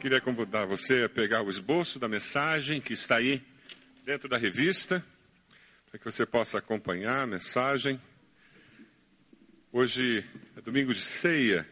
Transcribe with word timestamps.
Queria 0.00 0.18
convidar 0.18 0.64
você 0.64 1.02
a 1.02 1.10
pegar 1.10 1.42
o 1.42 1.50
esboço 1.50 1.98
da 1.98 2.08
mensagem 2.08 2.80
que 2.80 2.94
está 2.94 3.16
aí 3.16 3.42
dentro 4.02 4.30
da 4.30 4.38
revista, 4.38 5.04
para 5.90 5.98
que 5.98 6.04
você 6.06 6.24
possa 6.24 6.56
acompanhar 6.56 7.24
a 7.24 7.26
mensagem. 7.26 8.00
Hoje 9.70 10.24
é 10.56 10.60
domingo 10.62 10.94
de 10.94 11.02
ceia. 11.02 11.68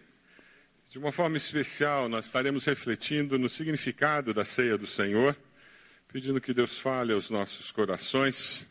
De 0.91 0.99
uma 0.99 1.11
forma 1.11 1.39
especial, 1.39 2.07
nós 2.07 2.27
estaremos 2.27 2.67
refletindo 2.67 3.39
no 3.39 3.49
significado 3.49 4.35
da 4.35 4.45
ceia 4.45 4.77
do 4.77 4.87
Senhor, 4.87 5.35
pedindo 6.13 6.39
que 6.39 6.53
Deus 6.53 6.77
fale 6.77 7.15
aos 7.15 7.31
nossos 7.31 7.73
corações, 7.73 8.67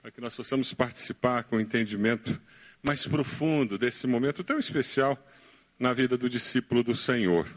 para 0.00 0.12
que 0.12 0.20
nós 0.20 0.36
possamos 0.36 0.72
participar 0.72 1.42
com 1.42 1.58
entendimento 1.58 2.40
mais 2.80 3.08
profundo 3.08 3.76
desse 3.76 4.06
momento 4.06 4.44
tão 4.44 4.60
especial 4.60 5.18
na 5.80 5.92
vida 5.92 6.16
do 6.16 6.30
discípulo 6.30 6.84
do 6.84 6.94
Senhor. 6.94 7.48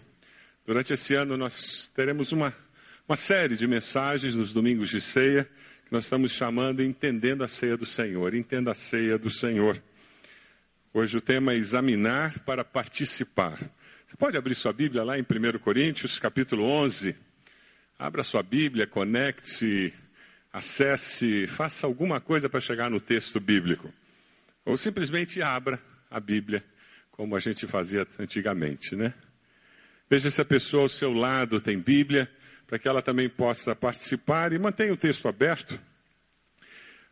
Durante 0.65 0.93
esse 0.93 1.13
ano, 1.13 1.35
nós 1.35 1.91
teremos 1.93 2.31
uma, 2.31 2.55
uma 3.05 3.17
série 3.17 3.57
de 3.57 3.67
mensagens 3.67 4.33
nos 4.33 4.53
domingos 4.53 4.89
de 4.89 5.01
ceia, 5.01 5.43
que 5.85 5.91
nós 5.91 6.05
estamos 6.05 6.31
chamando 6.31 6.81
Entendendo 6.81 7.43
a 7.43 7.49
Ceia 7.49 7.75
do 7.75 7.85
Senhor. 7.85 8.33
Entenda 8.33 8.71
a 8.71 8.75
Ceia 8.75 9.17
do 9.17 9.29
Senhor. 9.29 9.83
Hoje 10.93 11.17
o 11.17 11.21
tema 11.21 11.51
é 11.51 11.57
examinar 11.57 12.39
para 12.45 12.63
participar. 12.63 13.59
Você 14.07 14.15
pode 14.15 14.37
abrir 14.37 14.55
sua 14.55 14.71
Bíblia 14.71 15.03
lá 15.03 15.19
em 15.19 15.21
1 15.21 15.59
Coríntios, 15.59 16.17
capítulo 16.17 16.63
11. 16.63 17.13
Abra 17.99 18.23
sua 18.23 18.41
Bíblia, 18.41 18.87
conecte-se, 18.87 19.93
acesse, 20.51 21.45
faça 21.45 21.85
alguma 21.85 22.21
coisa 22.21 22.47
para 22.47 22.61
chegar 22.61 22.89
no 22.89 23.01
texto 23.01 23.37
bíblico. 23.37 23.93
Ou 24.63 24.77
simplesmente 24.77 25.41
abra 25.41 25.77
a 26.09 26.21
Bíblia, 26.21 26.63
como 27.11 27.35
a 27.35 27.39
gente 27.41 27.67
fazia 27.67 28.07
antigamente, 28.17 28.95
né? 28.95 29.13
Veja 30.13 30.29
se 30.29 30.39
a 30.39 30.45
pessoa 30.45 30.83
ao 30.83 30.89
seu 30.89 31.11
lado 31.11 31.59
tem 31.59 31.79
Bíblia, 31.79 32.29
para 32.67 32.77
que 32.77 32.87
ela 32.87 33.01
também 33.01 33.27
possa 33.27 33.75
participar 33.75 34.53
e 34.53 34.59
mantenha 34.59 34.93
o 34.93 34.95
texto 34.95 35.27
aberto. 35.27 35.81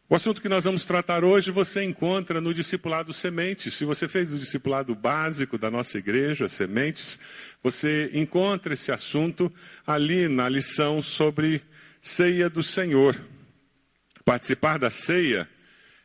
O 0.08 0.14
assunto 0.14 0.40
que 0.40 0.48
nós 0.48 0.66
vamos 0.66 0.86
tratar 0.86 1.24
hoje 1.24 1.50
você 1.50 1.84
encontra 1.84 2.40
no 2.40 2.54
discipulado 2.54 3.12
Sementes. 3.12 3.74
Se 3.74 3.86
você 3.86 4.08
fez 4.08 4.32
o 4.32 4.38
discipulado 4.38 4.94
básico 4.94 5.58
da 5.58 5.72
nossa 5.72 5.98
igreja, 5.98 6.48
Sementes, 6.48 7.20
você 7.64 8.12
encontra 8.14 8.76
esse 8.76 8.92
assunto 8.92 9.52
ali 9.84 10.28
na 10.28 10.48
lição 10.48 11.02
sobre 11.02 11.64
ceia 12.04 12.52
do 12.52 12.62
Senhor. 12.62 13.20
Participar 14.24 14.78
da 14.78 14.92
ceia 14.92 15.50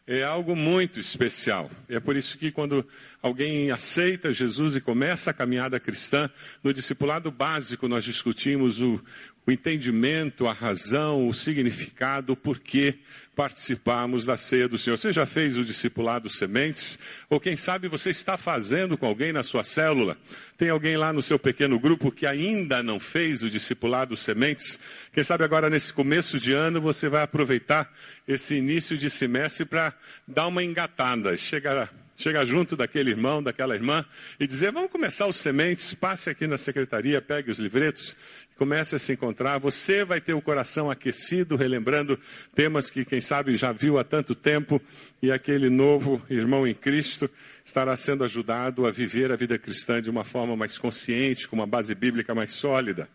é 0.07 0.23
algo 0.23 0.55
muito 0.55 1.01
especial. 1.01 1.71
É 1.89 1.99
por 1.99 2.17
isso 2.17 2.39
que 2.39 2.53
quando 2.53 2.87
alguém 3.21 3.73
aceita 3.73 4.33
Jesus 4.33 4.77
e 4.77 4.81
começa 4.81 5.31
a 5.31 5.35
caminhada 5.35 5.81
cristã, 5.81 6.31
no 6.63 6.73
discipulado 6.73 7.31
básico 7.31 7.89
nós 7.89 8.05
discutimos 8.05 8.81
o, 8.81 9.03
o 9.47 9.53
entendimento, 9.53 10.49
a 10.49 10.53
razão, 10.53 11.29
o 11.29 11.33
significado, 11.33 12.33
o 12.33 12.37
porquê 12.37 12.97
participarmos 13.37 14.25
da 14.25 14.37
ceia 14.37 14.67
do 14.67 14.79
Senhor. 14.79 14.97
Você 14.97 15.13
já 15.13 15.27
fez 15.27 15.57
o 15.57 15.65
discipulado 15.65 16.29
sementes? 16.29 16.99
Ou 17.29 17.39
quem 17.39 17.55
sabe 17.55 17.87
você 17.87 18.11
está 18.11 18.37
fazendo 18.37 18.97
com 18.97 19.07
alguém 19.07 19.33
na 19.33 19.43
sua 19.43 19.63
célula? 19.63 20.17
Tem 20.57 20.71
alguém 20.71 20.97
lá 20.97 21.13
no 21.13 21.23
seu 21.23 21.39
pequeno 21.39 21.79
grupo 21.79 22.11
que 22.11 22.27
ainda 22.27 22.83
não 22.83 22.99
fez 22.99 23.43
o 23.43 23.51
discipulado 23.51 24.17
sementes? 24.17 24.81
Quem 25.13 25.23
sabe 25.23 25.45
agora 25.45 25.71
nesse 25.71 25.93
começo 25.93 26.41
de 26.41 26.53
ano 26.53 26.81
você 26.81 27.09
vai 27.09 27.23
aproveitar 27.23 27.93
esse 28.27 28.57
início 28.57 28.97
de 28.97 29.11
semestre 29.11 29.65
para 29.65 29.95
dar 30.27 30.47
uma 30.47 30.65
engatada, 30.65 31.37
chegar 31.37 31.93
chegar 32.19 32.47
junto 32.47 32.77
daquele 32.77 33.11
irmão, 33.11 33.43
daquela 33.43 33.75
irmã 33.75 34.05
e 34.41 34.47
dizer: 34.47 34.73
vamos 34.73 34.91
começar 34.91 35.27
os 35.27 35.37
sementes, 35.37 35.95
passe 35.95 36.31
aqui 36.31 36.47
na 36.47 36.57
secretaria, 36.57 37.21
pegue 37.21 37.51
os 37.51 37.59
livretos 37.59 38.17
comece 38.57 38.97
a 38.97 38.99
se 38.99 39.13
encontrar. 39.13 39.59
Você 39.59 40.05
vai 40.05 40.21
ter 40.21 40.35
o 40.35 40.43
coração 40.43 40.91
aquecido, 40.91 41.57
relembrando 41.57 42.19
temas 42.55 42.91
que, 42.91 43.05
quem 43.05 43.21
sabe, 43.21 43.57
já 43.57 43.73
viu 43.73 43.99
há 43.99 44.05
tanto 44.05 44.35
tempo, 44.35 44.81
e 45.23 45.31
aquele 45.31 45.69
novo 45.69 46.23
irmão 46.29 46.67
em 46.67 46.75
Cristo 46.75 47.31
estará 47.65 47.97
sendo 47.97 48.25
ajudado 48.25 48.87
a 48.87 48.91
viver 48.91 49.31
a 49.33 49.37
vida 49.37 49.59
cristã 49.59 50.01
de 50.01 50.11
uma 50.11 50.25
forma 50.25 50.57
mais 50.57 50.79
consciente, 50.79 51.49
com 51.49 51.57
uma 51.57 51.67
base 51.67 51.95
bíblica 51.95 52.35
mais 52.35 52.53
sólida. 52.53 53.09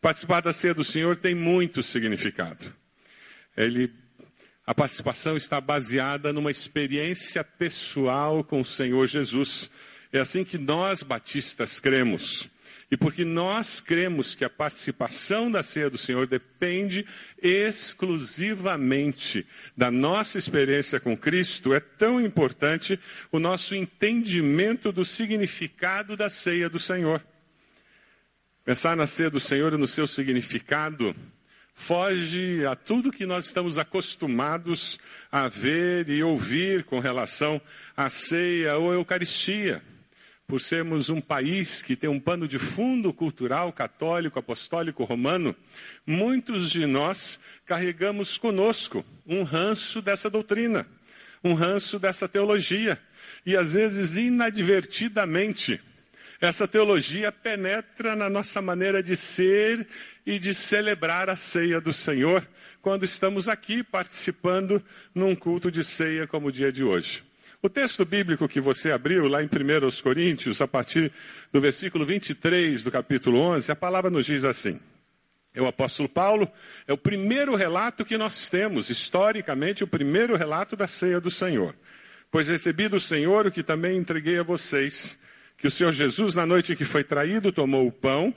Participar 0.00 0.40
da 0.40 0.52
ceia 0.52 0.74
do 0.74 0.84
Senhor 0.84 1.16
tem 1.16 1.34
muito 1.34 1.82
significado. 1.82 2.72
Ele 3.56 3.92
a 4.64 4.72
participação 4.72 5.36
está 5.36 5.60
baseada 5.60 6.32
numa 6.32 6.50
experiência 6.50 7.42
pessoal 7.42 8.44
com 8.44 8.60
o 8.60 8.64
Senhor 8.64 9.06
Jesus. 9.08 9.68
É 10.12 10.20
assim 10.20 10.44
que 10.44 10.56
nós 10.56 11.02
batistas 11.02 11.80
cremos. 11.80 12.48
E 12.92 12.96
porque 12.96 13.24
nós 13.24 13.80
cremos 13.80 14.34
que 14.34 14.44
a 14.44 14.50
participação 14.50 15.50
da 15.50 15.62
ceia 15.62 15.88
do 15.88 15.96
Senhor 15.96 16.26
depende 16.26 17.06
exclusivamente 17.42 19.46
da 19.74 19.90
nossa 19.90 20.38
experiência 20.38 21.00
com 21.00 21.16
Cristo, 21.16 21.72
é 21.72 21.80
tão 21.80 22.20
importante 22.20 23.00
o 23.32 23.38
nosso 23.38 23.74
entendimento 23.74 24.92
do 24.92 25.06
significado 25.06 26.18
da 26.18 26.28
ceia 26.28 26.68
do 26.68 26.78
Senhor. 26.78 27.24
Pensar 28.62 28.94
na 28.94 29.06
ceia 29.06 29.30
do 29.30 29.40
Senhor 29.40 29.72
e 29.72 29.78
no 29.78 29.86
seu 29.86 30.06
significado 30.06 31.16
foge 31.72 32.66
a 32.66 32.76
tudo 32.76 33.10
que 33.10 33.24
nós 33.24 33.46
estamos 33.46 33.78
acostumados 33.78 35.00
a 35.30 35.48
ver 35.48 36.10
e 36.10 36.22
ouvir 36.22 36.84
com 36.84 37.00
relação 37.00 37.58
à 37.96 38.10
ceia 38.10 38.76
ou 38.76 38.90
à 38.90 38.94
Eucaristia 38.96 39.82
por 40.52 40.60
sermos 40.60 41.08
um 41.08 41.18
país 41.18 41.80
que 41.80 41.96
tem 41.96 42.10
um 42.10 42.20
pano 42.20 42.46
de 42.46 42.58
fundo 42.58 43.10
cultural 43.10 43.72
católico, 43.72 44.38
apostólico, 44.38 45.02
romano, 45.02 45.56
muitos 46.06 46.70
de 46.70 46.84
nós 46.84 47.40
carregamos 47.64 48.36
conosco 48.36 49.02
um 49.26 49.44
ranço 49.44 50.02
dessa 50.02 50.28
doutrina, 50.28 50.86
um 51.42 51.54
ranço 51.54 51.98
dessa 51.98 52.28
teologia. 52.28 53.00
E 53.46 53.56
às 53.56 53.72
vezes, 53.72 54.18
inadvertidamente, 54.18 55.80
essa 56.38 56.68
teologia 56.68 57.32
penetra 57.32 58.14
na 58.14 58.28
nossa 58.28 58.60
maneira 58.60 59.02
de 59.02 59.16
ser 59.16 59.88
e 60.26 60.38
de 60.38 60.52
celebrar 60.52 61.30
a 61.30 61.36
ceia 61.36 61.80
do 61.80 61.94
Senhor 61.94 62.46
quando 62.82 63.06
estamos 63.06 63.48
aqui 63.48 63.82
participando 63.82 64.84
num 65.14 65.34
culto 65.34 65.70
de 65.70 65.82
ceia 65.82 66.26
como 66.26 66.48
o 66.48 66.52
dia 66.52 66.70
de 66.70 66.84
hoje. 66.84 67.31
O 67.64 67.70
texto 67.70 68.04
bíblico 68.04 68.48
que 68.48 68.60
você 68.60 68.90
abriu 68.90 69.28
lá 69.28 69.40
em 69.40 69.46
1 69.46 70.02
Coríntios, 70.02 70.60
a 70.60 70.66
partir 70.66 71.12
do 71.52 71.60
versículo 71.60 72.04
23 72.04 72.82
do 72.82 72.90
capítulo 72.90 73.38
11, 73.38 73.70
a 73.70 73.76
palavra 73.76 74.10
nos 74.10 74.26
diz 74.26 74.42
assim. 74.42 74.80
É 75.54 75.62
o 75.62 75.68
apóstolo 75.68 76.08
Paulo, 76.08 76.50
é 76.88 76.92
o 76.92 76.98
primeiro 76.98 77.54
relato 77.54 78.04
que 78.04 78.18
nós 78.18 78.48
temos, 78.48 78.90
historicamente, 78.90 79.84
o 79.84 79.86
primeiro 79.86 80.34
relato 80.34 80.74
da 80.74 80.88
ceia 80.88 81.20
do 81.20 81.30
Senhor. 81.30 81.76
Pois 82.32 82.48
recebi 82.48 82.88
do 82.88 82.98
Senhor 82.98 83.46
o 83.46 83.52
que 83.52 83.62
também 83.62 83.96
entreguei 83.96 84.40
a 84.40 84.42
vocês, 84.42 85.16
que 85.56 85.68
o 85.68 85.70
Senhor 85.70 85.92
Jesus, 85.92 86.34
na 86.34 86.44
noite 86.44 86.72
em 86.72 86.76
que 86.76 86.84
foi 86.84 87.04
traído, 87.04 87.52
tomou 87.52 87.86
o 87.86 87.92
pão, 87.92 88.34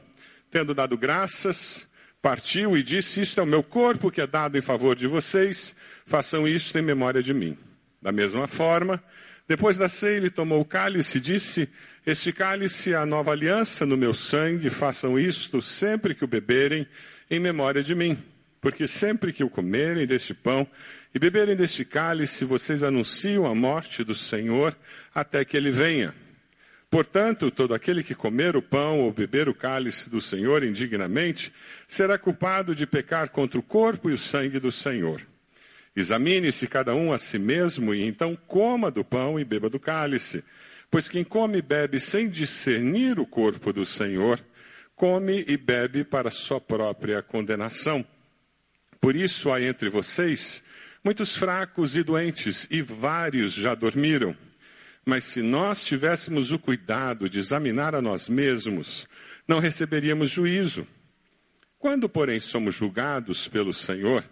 tendo 0.52 0.76
dado 0.76 0.96
graças, 0.96 1.88
partiu 2.22 2.78
e 2.78 2.84
disse: 2.84 3.22
Isto 3.22 3.40
é 3.40 3.44
o 3.44 3.48
meu 3.48 3.64
corpo 3.64 4.12
que 4.12 4.22
é 4.22 4.28
dado 4.28 4.56
em 4.56 4.62
favor 4.62 4.96
de 4.96 5.08
vocês, 5.08 5.76
façam 6.06 6.48
isto 6.48 6.78
em 6.78 6.84
memória 6.84 7.24
de 7.24 7.34
mim. 7.34 7.58
Da 8.06 8.12
mesma 8.12 8.46
forma, 8.46 9.04
depois 9.48 9.78
da 9.78 9.90
ceia, 9.90 10.18
ele 10.18 10.30
tomou 10.30 10.62
o 10.62 10.66
cálice 10.66 11.18
e 11.18 11.22
disse: 11.22 11.68
Este 12.06 12.32
cálice 12.32 12.94
é 12.94 12.96
a 12.96 13.04
nova 13.04 13.32
aliança 13.32 13.84
no 13.84 13.98
meu 13.98 14.14
sangue, 14.14 14.70
façam 14.70 15.18
isto 15.18 15.60
sempre 15.60 16.14
que 16.14 16.24
o 16.24 16.28
beberem, 16.28 16.88
em 17.32 17.40
memória 17.40 17.82
de 17.82 17.96
mim. 17.96 18.16
Porque 18.62 18.88
sempre 18.88 19.34
que 19.34 19.44
o 19.44 19.50
comerem 19.50 20.06
deste 20.06 20.36
pão 20.36 20.68
e 21.16 21.18
beberem 21.18 21.56
deste 21.56 21.84
cálice, 21.84 22.46
vocês 22.46 22.84
anunciam 22.84 23.48
a 23.48 23.56
morte 23.56 24.04
do 24.04 24.14
Senhor 24.14 24.78
até 25.12 25.44
que 25.44 25.58
ele 25.58 25.72
venha. 25.72 26.14
Portanto, 26.92 27.50
todo 27.50 27.74
aquele 27.74 28.04
que 28.04 28.14
comer 28.14 28.56
o 28.56 28.62
pão 28.62 29.00
ou 29.00 29.12
beber 29.12 29.50
o 29.50 29.56
cálice 29.56 30.12
do 30.12 30.22
Senhor 30.22 30.64
indignamente 30.64 31.52
será 31.88 32.20
culpado 32.20 32.76
de 32.76 32.86
pecar 32.86 33.32
contra 33.32 33.60
o 33.60 33.64
corpo 33.64 34.12
e 34.12 34.14
o 34.14 34.18
sangue 34.18 34.60
do 34.60 34.72
Senhor. 34.72 35.24
Examine-se 35.96 36.68
cada 36.68 36.94
um 36.94 37.14
a 37.14 37.18
si 37.18 37.40
mesmo 37.40 37.94
e 37.94 38.04
então 38.04 38.36
coma 38.48 38.92
do 38.92 39.04
pão 39.04 39.40
e 39.40 39.46
beba 39.46 39.70
do 39.70 39.80
cálice. 39.80 40.44
Pois 40.92 41.08
quem 41.08 41.24
come 41.24 41.60
e 41.60 41.62
bebe 41.62 42.00
sem 42.00 42.30
discernir 42.30 43.20
o 43.20 43.26
corpo 43.26 43.72
do 43.72 43.86
Senhor, 43.86 44.44
come 44.96 45.46
e 45.48 45.58
bebe 45.58 46.04
para 46.04 46.30
sua 46.30 46.60
própria 46.60 47.22
condenação. 47.22 48.06
Por 49.00 49.16
isso 49.16 49.52
há 49.52 49.62
entre 49.62 49.90
vocês 49.90 50.64
muitos 51.06 51.38
fracos 51.38 51.96
e 51.96 52.02
doentes, 52.02 52.68
e 52.72 52.82
vários 52.82 53.54
já 53.54 53.76
dormiram. 53.76 54.36
Mas 55.06 55.24
se 55.26 55.44
nós 55.44 55.86
tivéssemos 55.86 56.52
o 56.52 56.58
cuidado 56.58 57.30
de 57.30 57.38
examinar 57.38 57.94
a 57.94 58.02
nós 58.02 58.28
mesmos, 58.28 59.08
não 59.48 59.60
receberíamos 59.60 60.32
juízo. 60.32 60.88
Quando, 61.78 62.10
porém, 62.10 62.40
somos 62.40 62.74
julgados 62.74 63.48
pelo 63.48 63.72
Senhor, 63.72 64.28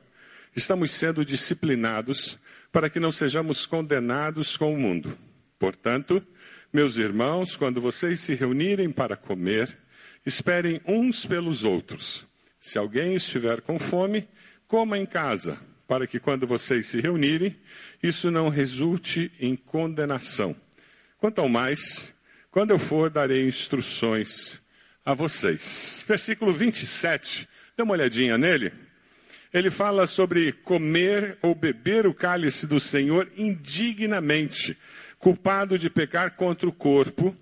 estamos 0.56 0.92
sendo 0.92 1.26
disciplinados 1.26 2.38
para 2.72 2.90
que 2.90 3.00
não 3.00 3.12
sejamos 3.12 3.66
condenados 3.66 4.58
com 4.58 4.74
o 4.74 4.78
mundo. 4.78 5.18
Portanto, 5.60 6.26
meus 6.72 6.98
irmãos, 6.98 7.56
quando 7.56 7.80
vocês 7.80 8.20
se 8.20 8.34
reunirem 8.34 8.92
para 8.92 9.16
comer, 9.16 9.78
esperem 10.26 10.82
uns 10.86 11.26
pelos 11.26 11.64
outros. 11.64 12.26
Se 12.60 12.78
alguém 12.78 13.16
estiver 13.16 13.62
com 13.62 13.78
fome, 13.78 14.28
coma 14.68 14.98
em 14.98 15.06
casa, 15.06 15.60
para 15.88 16.08
que 16.08 16.20
quando 16.20 16.48
vocês 16.48 16.88
se 16.88 17.00
reunirem, 17.00 17.56
isso 18.02 18.32
não 18.32 18.50
resulte 18.50 19.32
em 19.40 19.56
condenação. 19.56 20.56
Quanto 21.18 21.40
ao 21.40 21.50
mais, 21.50 22.14
quando 22.50 22.72
eu 22.72 22.80
for, 22.80 23.10
darei 23.10 23.46
instruções 23.46 24.62
a 25.06 25.14
vocês. 25.14 26.04
Versículo 26.08 26.54
27, 26.54 27.48
dê 27.78 27.84
uma 27.84 27.94
olhadinha 27.94 28.38
nele. 28.38 28.72
Ele 29.54 29.70
fala 29.70 30.08
sobre 30.08 30.52
comer 30.52 31.38
ou 31.40 31.54
beber 31.54 32.08
o 32.08 32.14
cálice 32.14 32.66
do 32.66 32.80
Senhor 32.80 33.32
indignamente, 33.38 34.76
culpado 35.20 35.78
de 35.78 35.92
pecar 35.92 36.36
contra 36.36 36.68
o 36.68 36.74
corpo 36.74 37.38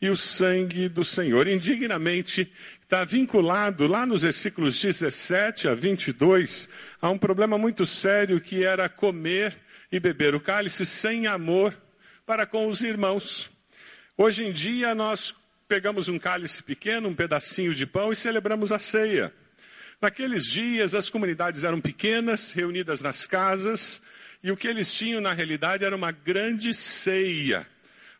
e 0.00 0.08
o 0.08 0.16
sangue 0.16 0.88
do 0.88 1.04
Senhor. 1.04 1.46
Indignamente 1.46 2.50
está 2.82 3.04
vinculado 3.04 3.86
lá 3.86 4.06
nos 4.06 4.22
versículos 4.22 4.80
17 4.80 5.68
a 5.68 5.74
22 5.74 6.66
a 7.00 7.10
um 7.10 7.18
problema 7.18 7.58
muito 7.58 7.84
sério 7.84 8.40
que 8.40 8.64
era 8.64 8.88
comer 8.88 9.54
e 9.92 10.00
beber 10.00 10.34
o 10.34 10.40
cálice 10.40 10.86
sem 10.86 11.26
amor 11.26 11.76
para 12.24 12.46
com 12.46 12.68
os 12.68 12.80
irmãos. 12.80 13.50
Hoje 14.16 14.46
em 14.46 14.52
dia 14.52 14.94
nós 14.94 15.34
pegamos 15.68 16.08
um 16.08 16.18
cálice 16.18 16.62
pequeno, 16.62 17.08
um 17.08 17.14
pedacinho 17.14 17.74
de 17.74 17.86
pão 17.86 18.10
e 18.10 18.16
celebramos 18.16 18.72
a 18.72 18.78
ceia. 18.78 19.30
Naqueles 20.00 20.46
dias 20.46 20.94
as 20.94 21.10
comunidades 21.10 21.62
eram 21.62 21.78
pequenas, 21.78 22.52
reunidas 22.52 23.02
nas 23.02 23.26
casas, 23.26 24.00
e 24.42 24.50
o 24.50 24.56
que 24.56 24.66
eles 24.66 24.90
tinham 24.94 25.20
na 25.20 25.34
realidade 25.34 25.84
era 25.84 25.94
uma 25.94 26.10
grande 26.10 26.72
ceia, 26.72 27.66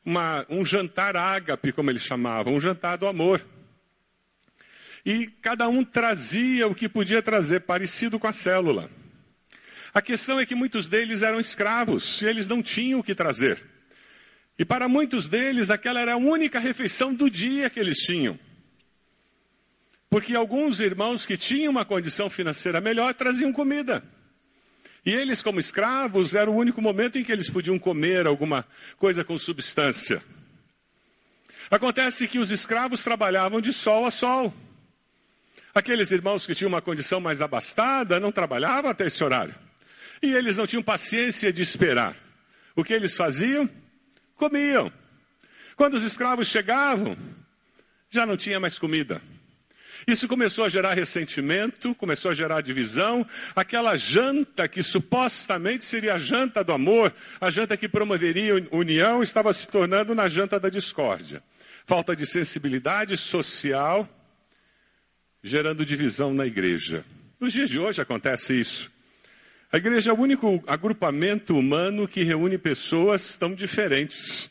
uma, 0.05 0.45
um 0.51 0.63
jantar 0.63 1.17
ágape, 1.17 1.73
como 1.73 1.91
eles 1.91 2.03
chamavam, 2.03 2.55
um 2.55 2.61
jantar 2.61 2.99
do 2.99 3.07
amor. 3.07 3.43
E 5.07 5.27
cada 5.41 5.71
um 5.71 5.83
trazia 5.83 6.69
o 6.69 6.75
que 6.75 6.87
podia 6.87 7.23
trazer, 7.23 7.61
parecido 7.61 8.19
com 8.19 8.27
a 8.27 8.33
célula. 8.33 8.91
A 9.95 10.03
questão 10.03 10.39
é 10.39 10.45
que 10.45 10.55
muitos 10.55 10.87
deles 10.87 11.23
eram 11.23 11.41
escravos 11.41 12.21
e 12.21 12.27
eles 12.27 12.47
não 12.47 12.63
tinham 12.63 13.01
o 13.01 13.03
que 13.03 13.15
trazer. 13.15 13.63
E 14.59 14.67
para 14.67 14.87
muitos 14.87 15.27
deles, 15.29 15.71
aquela 15.71 15.99
era 15.99 16.13
a 16.13 16.19
única 16.19 16.59
refeição 16.59 17.15
do 17.15 17.31
dia 17.31 17.71
que 17.71 17.81
eles 17.81 17.97
tinham. 17.97 18.39
Porque 20.11 20.35
alguns 20.35 20.81
irmãos 20.81 21.25
que 21.25 21.37
tinham 21.37 21.71
uma 21.71 21.85
condição 21.85 22.29
financeira 22.29 22.81
melhor 22.81 23.15
traziam 23.15 23.53
comida. 23.53 24.03
E 25.07 25.13
eles, 25.13 25.41
como 25.41 25.61
escravos, 25.61 26.35
era 26.35 26.51
o 26.51 26.55
único 26.55 26.83
momento 26.83 27.17
em 27.17 27.23
que 27.23 27.31
eles 27.31 27.49
podiam 27.49 27.79
comer 27.79 28.27
alguma 28.27 28.67
coisa 28.99 29.25
com 29.25 29.39
substância. 29.39 30.23
Acontece 31.71 32.27
que 32.27 32.41
os 32.41 32.51
escravos 32.51 33.05
trabalhavam 33.05 33.61
de 33.61 33.73
sol 33.73 34.05
a 34.05 34.11
sol. 34.11 34.53
Aqueles 35.73 36.11
irmãos 36.11 36.45
que 36.45 36.55
tinham 36.57 36.69
uma 36.69 36.83
condição 36.83 37.21
mais 37.21 37.41
abastada 37.41 38.19
não 38.19 38.33
trabalhavam 38.33 38.91
até 38.91 39.07
esse 39.07 39.23
horário. 39.23 39.55
E 40.21 40.35
eles 40.35 40.57
não 40.57 40.67
tinham 40.67 40.83
paciência 40.83 41.53
de 41.53 41.63
esperar. 41.63 42.17
O 42.75 42.83
que 42.83 42.93
eles 42.93 43.17
faziam? 43.17 43.71
Comiam. 44.35 44.93
Quando 45.77 45.95
os 45.95 46.03
escravos 46.03 46.49
chegavam, 46.49 47.17
já 48.11 48.27
não 48.27 48.37
tinha 48.37 48.59
mais 48.59 48.79
comida. 48.79 49.23
Isso 50.07 50.27
começou 50.27 50.65
a 50.65 50.69
gerar 50.69 50.95
ressentimento, 50.95 51.95
começou 51.95 52.31
a 52.31 52.35
gerar 52.35 52.61
divisão. 52.61 53.27
Aquela 53.55 53.97
janta 53.97 54.69
que 54.69 54.83
supostamente 54.83 55.85
seria 55.85 56.15
a 56.15 56.19
janta 56.19 56.65
do 56.65 56.73
amor, 56.73 57.13
a 57.41 57.51
janta 57.51 57.77
que 57.77 57.89
promoveria 57.89 58.55
união, 58.71 59.23
estava 59.23 59.53
se 59.53 59.67
tornando 59.69 60.15
na 60.15 60.29
janta 60.29 60.59
da 60.59 60.69
discórdia. 60.69 61.43
Falta 61.87 62.15
de 62.15 62.27
sensibilidade 62.27 63.17
social, 63.17 64.09
gerando 65.43 65.85
divisão 65.85 66.33
na 66.33 66.47
igreja. 66.47 67.05
Nos 67.39 67.53
dias 67.53 67.71
de 67.71 67.79
hoje 67.79 68.01
acontece 68.01 68.59
isso. 68.59 68.91
A 69.73 69.77
igreja 69.77 70.11
é 70.11 70.13
o 70.13 70.19
único 70.19 70.63
agrupamento 70.67 71.57
humano 71.57 72.09
que 72.09 72.25
reúne 72.25 72.59
pessoas 72.59 73.37
tão 73.37 73.55
diferentes. 73.55 74.51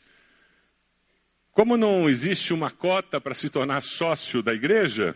Como 1.51 1.75
não 1.75 2.09
existe 2.09 2.53
uma 2.53 2.71
cota 2.71 3.19
para 3.19 3.35
se 3.35 3.49
tornar 3.49 3.81
sócio 3.81 4.41
da 4.41 4.53
igreja, 4.53 5.13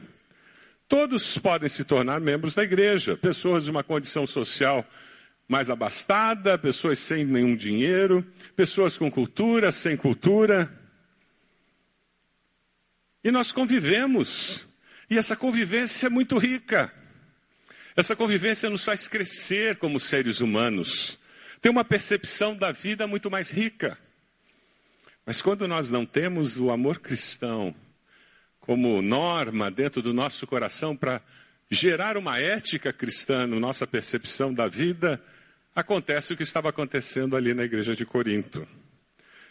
Todos 0.95 1.39
podem 1.39 1.67
se 1.67 1.83
tornar 1.83 2.21
membros 2.21 2.53
da 2.53 2.63
igreja, 2.63 3.17
pessoas 3.17 3.63
de 3.63 3.71
uma 3.71 3.83
condição 3.83 4.27
social 4.27 4.87
mais 5.47 5.67
abastada, 5.71 6.55
pessoas 6.55 6.99
sem 6.99 7.25
nenhum 7.25 7.55
dinheiro, 7.55 8.23
pessoas 8.55 8.95
com 8.95 9.09
cultura, 9.09 9.71
sem 9.71 9.97
cultura. 9.97 10.71
E 13.23 13.31
nós 13.31 13.51
convivemos, 13.51 14.67
e 15.09 15.17
essa 15.17 15.35
convivência 15.35 16.05
é 16.05 16.09
muito 16.11 16.37
rica. 16.37 16.93
Essa 17.95 18.15
convivência 18.15 18.69
nos 18.69 18.83
faz 18.83 19.07
crescer 19.07 19.77
como 19.77 19.99
seres 19.99 20.41
humanos, 20.41 21.17
ter 21.59 21.69
uma 21.69 21.83
percepção 21.83 22.55
da 22.55 22.71
vida 22.71 23.07
muito 23.07 23.31
mais 23.31 23.49
rica. 23.49 23.97
Mas 25.25 25.41
quando 25.41 25.67
nós 25.67 25.89
não 25.89 26.05
temos 26.05 26.59
o 26.59 26.69
amor 26.69 26.99
cristão, 26.99 27.73
como 28.63 29.01
norma 29.01 29.69
dentro 29.69 30.01
do 30.01 30.13
nosso 30.13 30.47
coração 30.47 30.95
para 30.95 31.21
gerar 31.69 32.15
uma 32.15 32.39
ética 32.39 32.93
cristã 32.93 33.45
na 33.45 33.59
nossa 33.59 33.85
percepção 33.85 34.53
da 34.53 34.69
vida, 34.69 35.21
acontece 35.75 36.31
o 36.31 36.37
que 36.37 36.43
estava 36.43 36.69
acontecendo 36.69 37.35
ali 37.35 37.53
na 37.53 37.65
igreja 37.65 37.93
de 37.93 38.05
Corinto. 38.05 38.65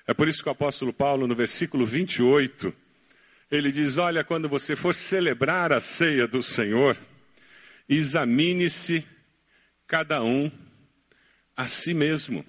É 0.07 0.15
por 0.15 0.29
isso 0.29 0.43
que 0.43 0.49
o 0.49 0.53
apóstolo 0.53 0.95
Paulo, 0.95 1.27
no 1.27 1.35
versículo 1.35 1.85
28, 1.85 2.75
ele 3.51 3.71
diz: 3.71 3.99
Olha, 3.99 4.25
quando 4.25 4.49
você 4.49 4.75
for 4.75 4.95
celebrar 4.95 5.75
a 5.75 5.81
ceia 5.81 6.27
do 6.27 6.43
Senhor, 6.43 6.97
examine-se 7.87 9.07
cada 9.87 10.23
um 10.23 10.51
a 11.55 11.69
si 11.69 11.93
mesmo. 11.93 12.43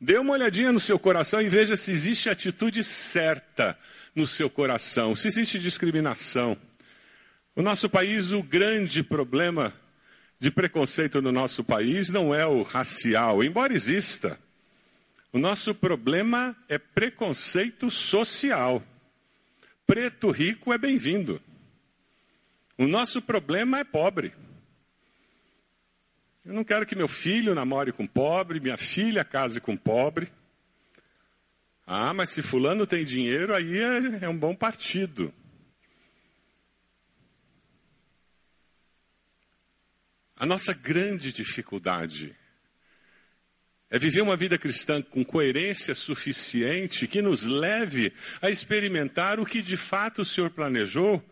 Dê 0.00 0.18
uma 0.18 0.32
olhadinha 0.32 0.72
no 0.72 0.80
seu 0.80 0.98
coração 0.98 1.40
e 1.40 1.48
veja 1.48 1.76
se 1.76 1.92
existe 1.92 2.28
atitude 2.28 2.82
certa 2.82 3.78
no 4.16 4.26
seu 4.26 4.48
coração, 4.48 5.14
se 5.14 5.28
existe 5.28 5.58
discriminação. 5.58 6.56
O 7.54 7.60
nosso 7.62 7.88
país, 7.88 8.32
o 8.32 8.42
grande 8.42 9.02
problema 9.02 9.74
de 10.38 10.50
preconceito 10.50 11.20
no 11.20 11.30
nosso 11.30 11.62
país 11.62 12.08
não 12.08 12.34
é 12.34 12.46
o 12.46 12.62
racial, 12.62 13.44
embora 13.44 13.74
exista. 13.74 14.38
O 15.32 15.38
nosso 15.38 15.74
problema 15.74 16.56
é 16.66 16.78
preconceito 16.78 17.90
social. 17.90 18.82
Preto 19.86 20.30
rico 20.30 20.72
é 20.72 20.78
bem-vindo. 20.78 21.40
O 22.78 22.86
nosso 22.86 23.20
problema 23.20 23.78
é 23.78 23.84
pobre. 23.84 24.32
Eu 26.44 26.54
não 26.54 26.64
quero 26.64 26.86
que 26.86 26.96
meu 26.96 27.08
filho 27.08 27.54
namore 27.54 27.92
com 27.92 28.06
pobre, 28.06 28.60
minha 28.60 28.76
filha 28.76 29.24
case 29.24 29.60
com 29.60 29.76
pobre. 29.76 30.32
Ah, 31.86 32.12
mas 32.12 32.30
se 32.30 32.42
fulano 32.42 32.84
tem 32.84 33.04
dinheiro, 33.04 33.54
aí 33.54 33.78
é, 33.78 34.24
é 34.24 34.28
um 34.28 34.36
bom 34.36 34.56
partido. 34.56 35.32
A 40.34 40.44
nossa 40.44 40.74
grande 40.74 41.32
dificuldade 41.32 42.34
é 43.88 44.00
viver 44.00 44.20
uma 44.20 44.36
vida 44.36 44.58
cristã 44.58 45.00
com 45.00 45.24
coerência 45.24 45.94
suficiente 45.94 47.06
que 47.06 47.22
nos 47.22 47.44
leve 47.44 48.12
a 48.42 48.50
experimentar 48.50 49.38
o 49.38 49.46
que 49.46 49.62
de 49.62 49.76
fato 49.76 50.22
o 50.22 50.24
Senhor 50.24 50.50
planejou, 50.50 51.24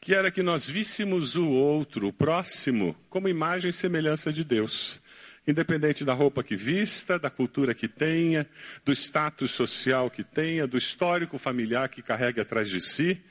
que 0.00 0.14
era 0.14 0.30
que 0.30 0.42
nós 0.42 0.68
víssemos 0.68 1.34
o 1.34 1.48
outro, 1.48 2.06
o 2.06 2.12
próximo, 2.12 2.96
como 3.10 3.28
imagem 3.28 3.70
e 3.70 3.72
semelhança 3.72 4.32
de 4.32 4.44
Deus 4.44 5.02
independente 5.46 6.04
da 6.04 6.12
roupa 6.12 6.42
que 6.42 6.56
vista, 6.56 7.18
da 7.18 7.30
cultura 7.30 7.74
que 7.74 7.86
tenha, 7.86 8.48
do 8.84 8.92
status 8.92 9.52
social 9.52 10.10
que 10.10 10.24
tenha, 10.24 10.66
do 10.66 10.76
histórico 10.76 11.38
familiar 11.38 11.88
que 11.88 12.02
carrega 12.02 12.42
atrás 12.42 12.68
de 12.68 12.80
si, 12.80 13.22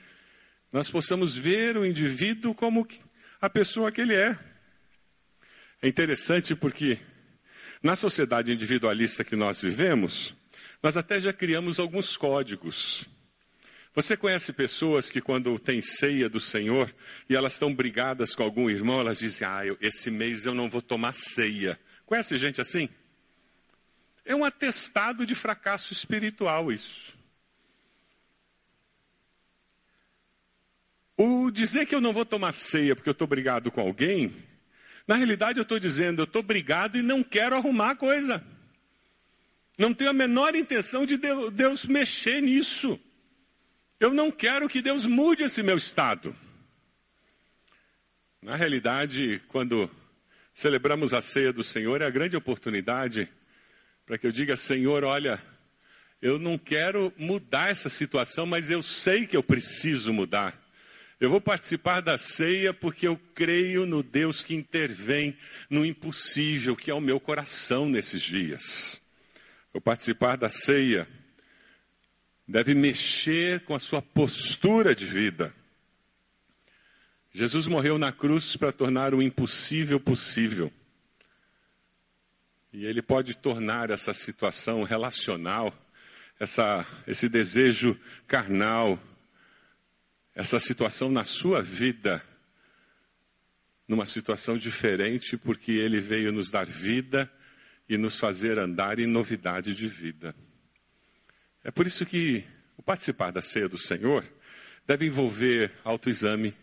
nós 0.72 0.90
possamos 0.90 1.36
ver 1.36 1.78
o 1.78 1.86
indivíduo 1.86 2.56
como 2.56 2.88
a 3.42 3.50
pessoa 3.50 3.92
que 3.92 4.02
ele 4.02 4.16
é. 4.16 4.38
É 5.82 5.88
interessante 5.88 6.56
porque 6.56 7.00
na 7.84 7.96
sociedade 7.96 8.52
individualista 8.52 9.24
que 9.24 9.36
nós 9.36 9.62
vivemos, 9.62 10.36
nós 10.82 10.98
até 10.98 11.20
já 11.20 11.34
criamos 11.34 11.80
alguns 11.80 12.16
códigos. 12.16 13.06
Você 13.94 14.18
conhece 14.18 14.52
pessoas 14.52 15.10
que 15.10 15.22
quando 15.22 15.58
tem 15.58 15.82
ceia 15.82 16.28
do 16.28 16.42
Senhor 16.42 16.94
e 17.30 17.36
elas 17.36 17.54
estão 17.54 17.74
brigadas 17.74 18.36
com 18.36 18.44
algum 18.44 18.70
irmão, 18.70 19.00
elas 19.00 19.20
dizem: 19.20 19.48
"Ah, 19.48 19.66
eu, 19.66 19.78
esse 19.80 20.12
mês 20.12 20.46
eu 20.46 20.54
não 20.54 20.70
vou 20.70 20.82
tomar 20.82 21.14
ceia". 21.14 21.80
Conhece 22.06 22.38
gente 22.38 22.62
assim? 22.62 22.90
É 24.24 24.36
um 24.36 24.44
atestado 24.44 25.26
de 25.26 25.36
fracasso 25.36 25.94
espiritual 25.94 26.72
isso. 26.72 27.16
O 31.18 31.50
dizer 31.50 31.86
que 31.86 31.96
eu 31.96 32.02
não 32.02 32.12
vou 32.12 32.26
tomar 32.26 32.52
ceia 32.52 32.96
porque 32.96 33.10
eu 33.10 33.14
estou 33.14 33.28
brigado 33.28 33.72
com 33.72 33.80
alguém, 33.80 34.36
na 35.08 35.16
realidade 35.16 35.60
eu 35.60 35.64
estou 35.64 35.80
dizendo, 35.80 36.22
eu 36.22 36.26
estou 36.26 36.44
brigado 36.44 36.98
e 36.98 37.02
não 37.02 37.24
quero 37.24 37.56
arrumar 37.56 37.92
a 37.92 37.96
coisa. 37.96 38.44
Não 39.78 39.94
tenho 39.94 40.10
a 40.10 40.14
menor 40.14 40.56
intenção 40.56 41.06
de 41.06 41.18
Deus 41.18 41.86
mexer 41.86 42.42
nisso. 42.42 43.00
Eu 44.00 44.14
não 44.14 44.32
quero 44.32 44.68
que 44.68 44.82
Deus 44.82 45.06
mude 45.06 45.44
esse 45.44 45.62
meu 45.62 45.78
estado. 45.78 46.36
Na 48.42 48.56
realidade, 48.56 49.42
quando 49.48 49.90
celebramos 50.56 51.14
a 51.14 51.22
ceia 51.22 51.54
do 51.54 51.64
Senhor, 51.64 52.02
é 52.02 52.06
a 52.06 52.10
grande 52.10 52.36
oportunidade 52.36 53.30
para 54.08 54.18
que 54.18 54.26
eu 54.26 54.32
diga: 54.32 54.58
Senhor, 54.58 55.04
olha, 55.04 55.40
eu 56.20 56.40
não 56.40 56.58
quero 56.58 57.14
mudar 57.16 57.70
essa 57.70 57.90
situação, 57.90 58.48
mas 58.48 58.72
eu 58.72 58.82
sei 58.82 59.28
que 59.28 59.38
eu 59.38 59.44
preciso 59.44 60.12
mudar. 60.12 60.60
Eu 61.20 61.30
vou 61.30 61.40
participar 61.40 62.02
da 62.02 62.18
ceia 62.18 62.74
porque 62.74 63.08
eu 63.08 63.18
creio 63.36 63.86
no 63.86 64.02
Deus 64.02 64.44
que 64.44 64.56
intervém 64.56 65.38
no 65.70 65.86
impossível, 65.86 66.76
que 66.76 66.90
é 66.90 66.94
o 66.94 67.00
meu 67.00 67.20
coração 67.20 67.88
nesses 67.88 68.24
dias. 68.24 69.00
Vou 69.72 69.82
participar 69.82 70.38
da 70.38 70.50
ceia 70.50 71.08
deve 72.48 72.74
mexer 72.76 73.62
com 73.62 73.74
a 73.74 73.80
sua 73.80 74.02
postura 74.02 74.94
de 74.96 75.06
vida. 75.06 75.54
Jesus 77.36 77.68
morreu 77.68 77.98
na 77.98 78.14
cruz 78.14 78.56
para 78.56 78.72
tornar 78.72 79.14
o 79.14 79.22
impossível 79.22 80.00
possível. 80.00 80.72
E 82.72 82.86
ele 82.86 83.02
pode 83.02 83.36
tornar 83.36 83.90
essa 83.90 84.14
situação 84.14 84.84
relacional, 84.84 85.76
essa, 86.40 86.88
esse 87.06 87.28
desejo 87.28 88.00
carnal, 88.26 88.98
essa 90.34 90.62
situação 90.62 91.12
na 91.12 91.26
sua 91.26 91.62
vida, 91.62 92.24
numa 93.86 94.06
situação 94.06 94.58
diferente, 94.58 95.36
porque 95.36 95.74
ele 95.74 96.00
veio 96.00 96.32
nos 96.32 96.50
dar 96.50 96.66
vida 96.66 97.30
e 97.90 97.98
nos 97.98 98.18
fazer 98.18 98.58
andar 98.58 98.98
em 98.98 99.08
novidade 99.08 99.76
de 99.76 99.90
vida. 99.90 100.34
É 101.66 101.70
por 101.70 101.86
isso 101.86 102.06
que 102.06 102.46
o 102.78 102.82
participar 102.82 103.32
da 103.32 103.42
ceia 103.42 103.68
do 103.68 103.78
Senhor 103.78 104.26
deve 104.88 105.06
envolver 105.06 105.74
autoexame. 105.84 106.56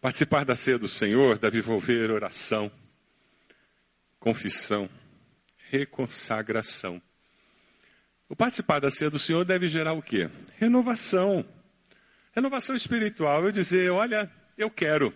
Participar 0.00 0.44
da 0.44 0.54
ceia 0.54 0.78
do 0.78 0.88
Senhor 0.88 1.38
deve 1.38 1.58
envolver 1.58 2.10
oração, 2.10 2.70
confissão 4.20 4.88
reconsagração. 5.70 7.00
O 8.28 8.36
participar 8.36 8.80
da 8.80 8.90
ceia 8.90 9.10
do 9.10 9.18
Senhor 9.18 9.44
deve 9.44 9.68
gerar 9.68 9.92
o 9.92 10.02
quê? 10.02 10.28
Renovação. 10.56 11.44
Renovação 12.34 12.76
espiritual. 12.76 13.44
Eu 13.44 13.52
dizer, 13.52 13.90
olha, 13.90 14.30
eu 14.56 14.70
quero. 14.70 15.14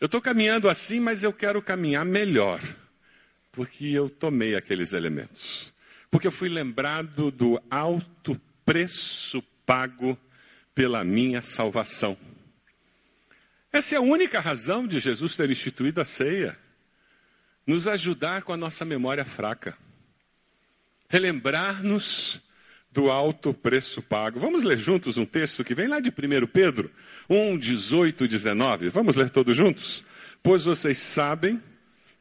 Eu 0.00 0.06
estou 0.06 0.20
caminhando 0.20 0.68
assim, 0.68 1.00
mas 1.00 1.22
eu 1.22 1.32
quero 1.32 1.62
caminhar 1.62 2.04
melhor. 2.04 2.60
Porque 3.52 3.86
eu 3.86 4.08
tomei 4.08 4.56
aqueles 4.56 4.92
elementos. 4.92 5.72
Porque 6.10 6.26
eu 6.26 6.32
fui 6.32 6.48
lembrado 6.48 7.30
do 7.30 7.60
alto 7.70 8.40
preço 8.64 9.42
pago 9.64 10.18
pela 10.74 11.04
minha 11.04 11.42
salvação. 11.42 12.16
Essa 13.72 13.96
é 13.96 13.98
a 13.98 14.02
única 14.02 14.40
razão 14.40 14.86
de 14.86 14.98
Jesus 14.98 15.36
ter 15.36 15.50
instituído 15.50 16.00
a 16.00 16.04
ceia 16.04 16.58
nos 17.66 17.86
ajudar 17.86 18.42
com 18.42 18.52
a 18.52 18.56
nossa 18.56 18.82
memória 18.82 19.26
fraca, 19.26 19.76
relembrar-nos 21.08 22.40
do 22.90 23.10
alto 23.10 23.52
preço 23.52 24.00
pago. 24.00 24.40
Vamos 24.40 24.62
ler 24.62 24.78
juntos 24.78 25.18
um 25.18 25.26
texto 25.26 25.62
que 25.62 25.74
vem 25.74 25.86
lá 25.86 26.00
de 26.00 26.08
1 26.08 26.46
Pedro 26.46 26.90
1, 27.28 27.58
18 27.58 28.24
e 28.24 28.28
19. 28.28 28.88
Vamos 28.88 29.14
ler 29.14 29.28
todos 29.28 29.54
juntos? 29.54 30.02
Pois 30.42 30.64
vocês 30.64 30.98
sabem 30.98 31.62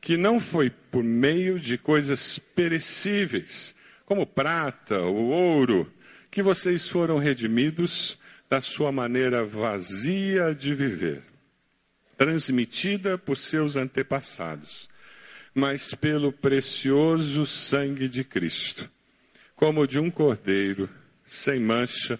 que 0.02 0.18
não 0.18 0.40
foi 0.40 0.70
por 0.70 1.04
meio 1.04 1.60
de 1.60 1.78
coisas 1.78 2.38
perecíveis, 2.38 3.74
como 4.06 4.28
prata 4.28 5.00
ou 5.00 5.30
ouro, 5.30 5.92
que 6.30 6.44
vocês 6.44 6.88
foram 6.88 7.18
redimidos 7.18 8.18
da 8.50 8.62
sua 8.62 8.92
maneira 8.92 9.44
vazia 9.44 10.54
de 10.54 10.74
viver, 10.74 11.24
transmitida 12.18 13.18
por 13.18 13.38
seus 13.38 13.76
antepassados 13.76 14.90
mas 15.58 15.96
pelo 15.96 16.32
precioso 16.32 17.48
sangue 17.48 18.08
de 18.08 18.24
Cristo, 18.24 18.88
como 19.56 19.88
de 19.88 19.98
um 19.98 20.12
cordeiro, 20.12 20.88
sem 21.26 21.60
mancha 21.60 22.20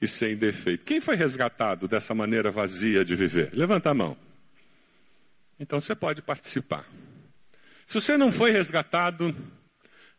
e 0.00 0.08
sem 0.08 0.36
defeito. 0.36 0.84
Quem 0.84 1.00
foi 1.00 1.14
resgatado 1.14 1.86
dessa 1.86 2.12
maneira 2.12 2.50
vazia 2.50 3.04
de 3.04 3.14
viver? 3.14 3.50
Levanta 3.52 3.90
a 3.90 3.94
mão. 3.94 4.16
Então 5.60 5.80
você 5.80 5.94
pode 5.94 6.22
participar. 6.22 6.84
Se 7.86 8.00
você 8.00 8.16
não 8.16 8.32
foi 8.32 8.50
resgatado, 8.50 9.32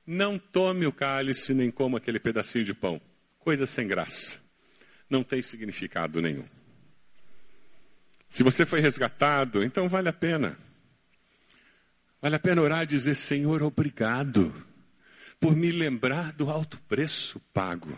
não 0.07 0.39
tome 0.39 0.85
o 0.85 0.93
cálice 0.93 1.53
nem 1.53 1.69
coma 1.69 1.97
aquele 1.97 2.17
pedacinho 2.17 2.63
de 2.63 2.73
pão. 2.73 3.01
Coisa 3.39 3.65
sem 3.65 3.85
graça. 3.85 4.39
Não 5.09 5.21
tem 5.21 5.41
significado 5.41 6.21
nenhum. 6.21 6.45
Se 8.33 8.41
você 8.41 8.65
foi 8.65 8.79
resgatado, 8.79 9.63
então 9.63 9.87
vale 9.87 10.09
a 10.09 10.13
pena. 10.13 10.57
Vale 12.19 12.35
a 12.35 12.39
pena 12.39 12.63
orar 12.63 12.81
e 12.81 12.87
dizer: 12.87 13.13
Senhor, 13.13 13.61
obrigado 13.61 14.51
por 15.39 15.55
me 15.55 15.71
lembrar 15.71 16.33
do 16.33 16.49
alto 16.49 16.79
preço 16.87 17.39
pago, 17.53 17.95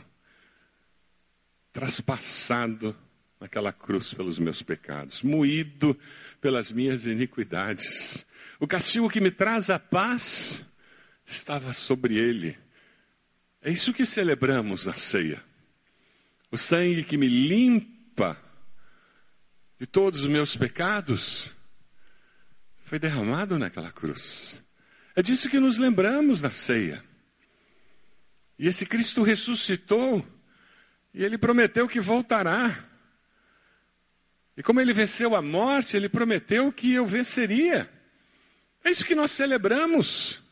traspassado 1.71 2.93
naquela 3.39 3.71
cruz 3.71 4.13
pelos 4.13 4.37
meus 4.37 4.61
pecados, 4.61 5.23
moído 5.23 5.97
pelas 6.41 6.69
minhas 6.69 7.05
iniquidades. 7.05 8.25
O 8.59 8.67
castigo 8.67 9.09
que 9.09 9.21
me 9.21 9.31
traz 9.31 9.69
a 9.69 9.79
paz 9.79 10.65
estava 11.25 11.71
sobre 11.71 12.17
ele. 12.17 12.57
É 13.61 13.71
isso 13.71 13.93
que 13.93 14.05
celebramos 14.05 14.85
na 14.85 14.95
ceia. 14.95 15.41
O 16.51 16.57
sangue 16.57 17.05
que 17.05 17.17
me 17.17 17.29
limpa 17.29 18.44
de 19.77 19.85
todos 19.85 20.21
os 20.21 20.27
meus 20.27 20.55
pecados 20.55 21.51
foi 22.85 22.99
derramado 22.99 23.57
naquela 23.57 23.91
cruz. 23.91 24.63
É 25.15 25.21
disso 25.21 25.49
que 25.49 25.59
nos 25.59 25.77
lembramos 25.77 26.41
na 26.41 26.51
ceia. 26.51 27.03
E 28.57 28.67
esse 28.67 28.85
Cristo 28.85 29.23
ressuscitou 29.23 30.25
e 31.13 31.23
ele 31.23 31.37
prometeu 31.37 31.87
que 31.87 31.99
voltará. 31.99 32.85
E 34.57 34.63
como 34.63 34.79
ele 34.79 34.93
venceu 34.93 35.35
a 35.35 35.41
morte, 35.41 35.97
ele 35.97 36.07
prometeu 36.07 36.71
que 36.71 36.93
eu 36.93 37.05
venceria. 37.05 37.89
É 38.83 38.89
isso 38.89 39.05
que 39.05 39.15
nós 39.15 39.31
celebramos. 39.31 40.43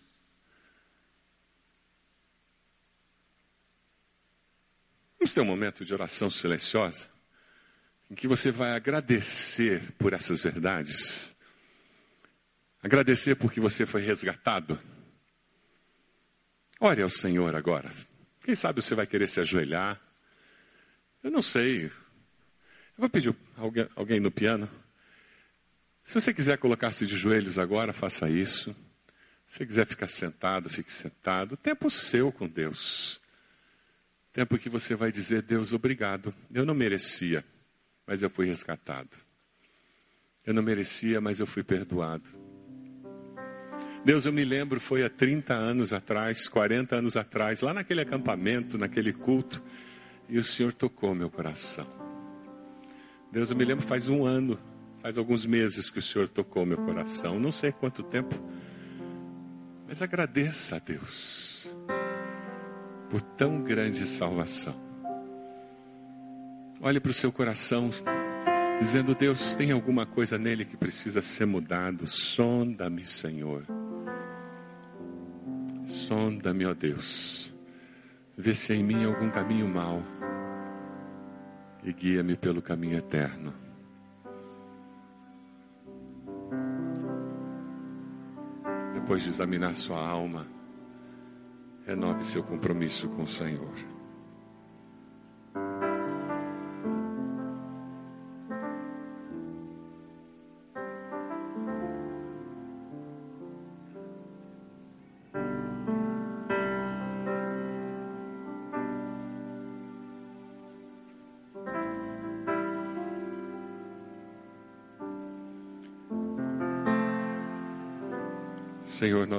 Vamos 5.19 5.33
ter 5.33 5.41
um 5.41 5.45
momento 5.45 5.85
de 5.85 5.93
oração 5.93 6.29
silenciosa, 6.29 7.09
em 8.13 8.15
que 8.15 8.27
você 8.27 8.51
vai 8.51 8.73
agradecer 8.73 9.91
por 9.93 10.13
essas 10.13 10.43
verdades. 10.43 11.35
Agradecer 12.79 13.33
porque 13.33 13.59
você 13.59 13.87
foi 13.87 14.03
resgatado. 14.03 14.79
Ore 16.79 17.01
ao 17.01 17.09
Senhor 17.09 17.55
agora. 17.55 17.91
Quem 18.43 18.53
sabe 18.53 18.83
você 18.83 18.93
vai 18.93 19.07
querer 19.07 19.27
se 19.27 19.39
ajoelhar. 19.39 19.99
Eu 21.23 21.31
não 21.31 21.41
sei. 21.41 21.85
Eu 21.85 21.91
vou 22.99 23.09
pedir 23.09 23.35
alguém, 23.57 23.89
alguém 23.95 24.19
no 24.19 24.29
piano. 24.29 24.69
Se 26.03 26.13
você 26.13 26.31
quiser 26.31 26.59
colocar-se 26.59 27.07
de 27.07 27.17
joelhos 27.17 27.57
agora, 27.57 27.93
faça 27.93 28.29
isso. 28.29 28.75
Se 29.47 29.57
você 29.57 29.65
quiser 29.65 29.87
ficar 29.87 30.07
sentado, 30.07 30.69
fique 30.69 30.91
sentado. 30.91 31.57
Tempo 31.57 31.89
seu 31.89 32.31
com 32.31 32.47
Deus. 32.47 33.19
Tempo 34.31 34.59
que 34.59 34.69
você 34.69 34.93
vai 34.93 35.11
dizer, 35.11 35.41
Deus, 35.41 35.73
obrigado. 35.73 36.31
Eu 36.53 36.63
não 36.63 36.75
merecia, 36.75 37.43
mas 38.05 38.21
eu 38.23 38.29
fui 38.29 38.45
resgatado. 38.47 39.09
Eu 40.45 40.53
não 40.53 40.61
merecia, 40.61 41.21
mas 41.21 41.39
eu 41.39 41.47
fui 41.47 41.63
perdoado. 41.63 42.27
Deus, 44.03 44.25
eu 44.25 44.33
me 44.33 44.43
lembro, 44.43 44.81
foi 44.81 45.03
há 45.03 45.09
30 45.09 45.53
anos 45.53 45.93
atrás, 45.93 46.49
40 46.49 46.97
anos 46.97 47.15
atrás, 47.15 47.61
lá 47.61 47.73
naquele 47.73 48.01
acampamento, 48.01 48.77
naquele 48.77 49.13
culto, 49.13 49.63
e 50.27 50.37
o 50.37 50.43
Senhor 50.43 50.73
tocou 50.73 51.15
meu 51.15 51.29
coração. 51.29 51.87
Deus, 53.31 53.49
eu 53.49 53.55
me 53.55 53.63
lembro, 53.63 53.85
faz 53.85 54.09
um 54.09 54.25
ano, 54.25 54.59
faz 55.01 55.17
alguns 55.17 55.45
meses 55.45 55.89
que 55.89 55.99
o 55.99 56.01
Senhor 56.01 56.27
tocou 56.27 56.65
meu 56.65 56.77
coração, 56.77 57.39
não 57.39 57.51
sei 57.51 57.71
quanto 57.71 58.03
tempo, 58.03 58.35
mas 59.87 60.01
agradeça 60.01 60.75
a 60.75 60.79
Deus 60.79 61.73
por 63.09 63.21
tão 63.21 63.63
grande 63.63 64.05
salvação. 64.05 64.92
Olhe 66.85 66.99
para 66.99 67.11
o 67.11 67.13
seu 67.13 67.31
coração, 67.31 67.91
dizendo: 68.81 69.15
Deus, 69.15 69.55
tem 69.55 69.71
alguma 69.71 70.05
coisa 70.05 70.37
nele 70.37 70.65
que 70.65 70.75
precisa 70.75 71.21
ser 71.21 71.45
mudado. 71.45 72.05
Sonda-me, 72.07 73.05
Senhor. 73.05 73.63
Sonda-me, 75.85 76.65
ó 76.65 76.73
Deus. 76.73 77.55
Vê 78.37 78.53
se 78.53 78.73
há 78.73 78.75
em 78.75 78.83
mim 78.83 79.05
algum 79.05 79.29
caminho 79.29 79.65
mau 79.65 80.03
e 81.85 81.93
guia-me 81.93 82.35
pelo 82.35 82.61
caminho 82.61 82.97
eterno. 82.97 83.53
Depois 88.93 89.23
de 89.23 89.29
examinar 89.29 89.73
sua 89.77 90.05
alma, 90.05 90.45
renove 91.85 92.25
seu 92.25 92.43
compromisso 92.43 93.07
com 93.07 93.21
o 93.21 93.27
Senhor. 93.27 93.92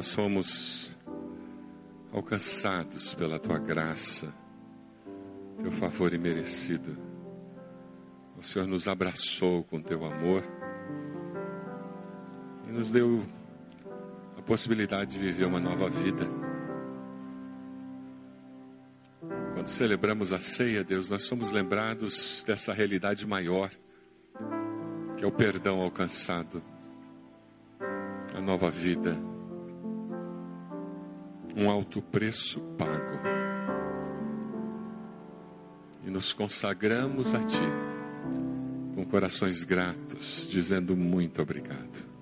Nós 0.05 0.13
fomos 0.13 0.95
alcançados 2.13 3.15
pela 3.15 3.39
tua 3.39 3.57
graça, 3.57 4.31
teu 5.63 5.73
favor 5.73 6.13
imerecido. 6.13 6.95
O 8.37 8.43
Senhor 8.43 8.69
nos 8.69 8.87
abraçou 8.87 9.65
com 9.65 9.81
teu 9.81 10.05
amor 10.05 10.45
e 12.69 12.73
nos 12.73 12.91
deu 12.91 13.25
a 14.37 14.43
possibilidade 14.43 15.13
de 15.13 15.19
viver 15.21 15.47
uma 15.47 15.59
nova 15.59 15.89
vida. 15.89 16.29
Quando 19.55 19.69
celebramos 19.69 20.35
a 20.35 20.39
ceia, 20.39 20.85
Deus, 20.85 21.09
nós 21.09 21.23
somos 21.23 21.51
lembrados 21.51 22.45
dessa 22.47 22.75
realidade 22.75 23.27
maior, 23.27 23.71
que 25.17 25.25
é 25.25 25.27
o 25.27 25.33
perdão 25.33 25.81
alcançado, 25.81 26.63
a 28.35 28.41
nova 28.43 28.71
vida, 28.71 29.17
um 31.57 31.71
alto 31.71 32.03
preço 32.03 32.61
pago. 32.77 33.19
E 36.07 36.11
nos 36.11 36.33
consagramos 36.33 37.35
a 37.35 37.43
Ti, 37.43 37.59
com 38.95 39.05
corações 39.07 39.63
gratos, 39.63 40.49
dizendo 40.51 40.97
muito 40.97 41.41
obrigado. 41.41 42.15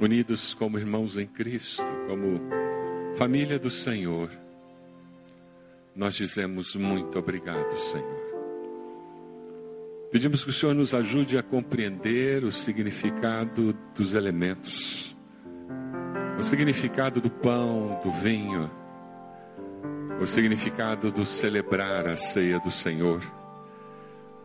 Unidos 0.00 0.54
como 0.54 0.78
irmãos 0.78 1.18
em 1.18 1.26
Cristo, 1.26 1.84
como 2.08 2.40
Família 3.16 3.58
do 3.58 3.70
Senhor, 3.70 4.30
nós 5.94 6.14
dizemos 6.14 6.74
muito 6.74 7.18
obrigado, 7.18 7.76
Senhor. 7.76 8.20
Pedimos 10.10 10.42
que 10.42 10.50
o 10.50 10.52
Senhor 10.52 10.74
nos 10.74 10.94
ajude 10.94 11.36
a 11.36 11.42
compreender 11.42 12.42
o 12.44 12.50
significado 12.50 13.72
dos 13.94 14.14
elementos, 14.14 15.14
o 16.40 16.42
significado 16.42 17.20
do 17.20 17.30
pão, 17.30 18.00
do 18.02 18.10
vinho, 18.10 18.70
o 20.18 20.24
significado 20.24 21.12
do 21.12 21.26
celebrar 21.26 22.08
a 22.08 22.16
ceia 22.16 22.58
do 22.58 22.70
Senhor, 22.70 23.20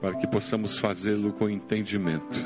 para 0.01 0.13
que 0.15 0.27
possamos 0.27 0.77
fazê-lo 0.77 1.31
com 1.31 1.49
entendimento 1.49 2.37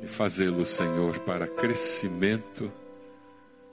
e 0.00 0.06
fazê-lo, 0.06 0.64
Senhor, 0.64 1.18
para 1.20 1.48
crescimento 1.48 2.70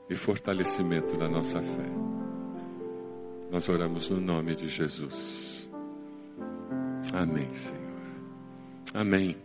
e 0.09 0.15
fortalecimento 0.15 1.15
da 1.15 1.29
nossa 1.29 1.61
fé. 1.61 1.91
Nós 3.51 3.69
oramos 3.69 4.09
no 4.09 4.19
nome 4.19 4.55
de 4.55 4.67
Jesus. 4.67 5.69
Amém, 7.13 7.53
Senhor. 7.53 7.83
Amém. 8.95 9.42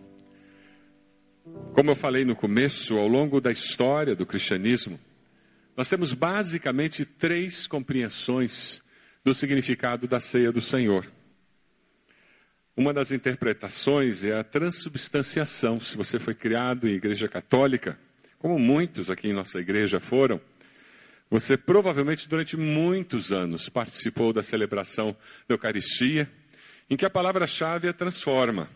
Como 1.72 1.90
eu 1.90 1.96
falei 1.96 2.24
no 2.24 2.34
começo, 2.34 2.96
ao 2.96 3.06
longo 3.06 3.40
da 3.40 3.52
história 3.52 4.14
do 4.14 4.26
cristianismo, 4.26 4.98
nós 5.76 5.88
temos 5.88 6.12
basicamente 6.12 7.04
três 7.04 7.66
compreensões 7.66 8.82
do 9.24 9.32
significado 9.32 10.08
da 10.08 10.18
ceia 10.18 10.50
do 10.50 10.60
Senhor. 10.60 11.06
Uma 12.76 12.92
das 12.92 13.12
interpretações 13.12 14.24
é 14.24 14.38
a 14.38 14.44
transubstanciação. 14.44 15.80
Se 15.80 15.96
você 15.96 16.18
foi 16.18 16.34
criado 16.34 16.88
em 16.88 16.94
igreja 16.94 17.28
católica, 17.28 17.98
como 18.38 18.58
muitos 18.58 19.10
aqui 19.10 19.28
em 19.28 19.32
nossa 19.32 19.58
igreja 19.58 19.98
foram, 19.98 20.40
você 21.30 21.56
provavelmente 21.56 22.28
durante 22.28 22.56
muitos 22.56 23.32
anos 23.32 23.68
participou 23.68 24.32
da 24.32 24.42
celebração 24.42 25.16
da 25.48 25.54
Eucaristia, 25.54 26.30
em 26.88 26.96
que 26.96 27.04
a 27.04 27.10
palavra-chave 27.10 27.88
é 27.88 27.92
transforma. 27.92 28.68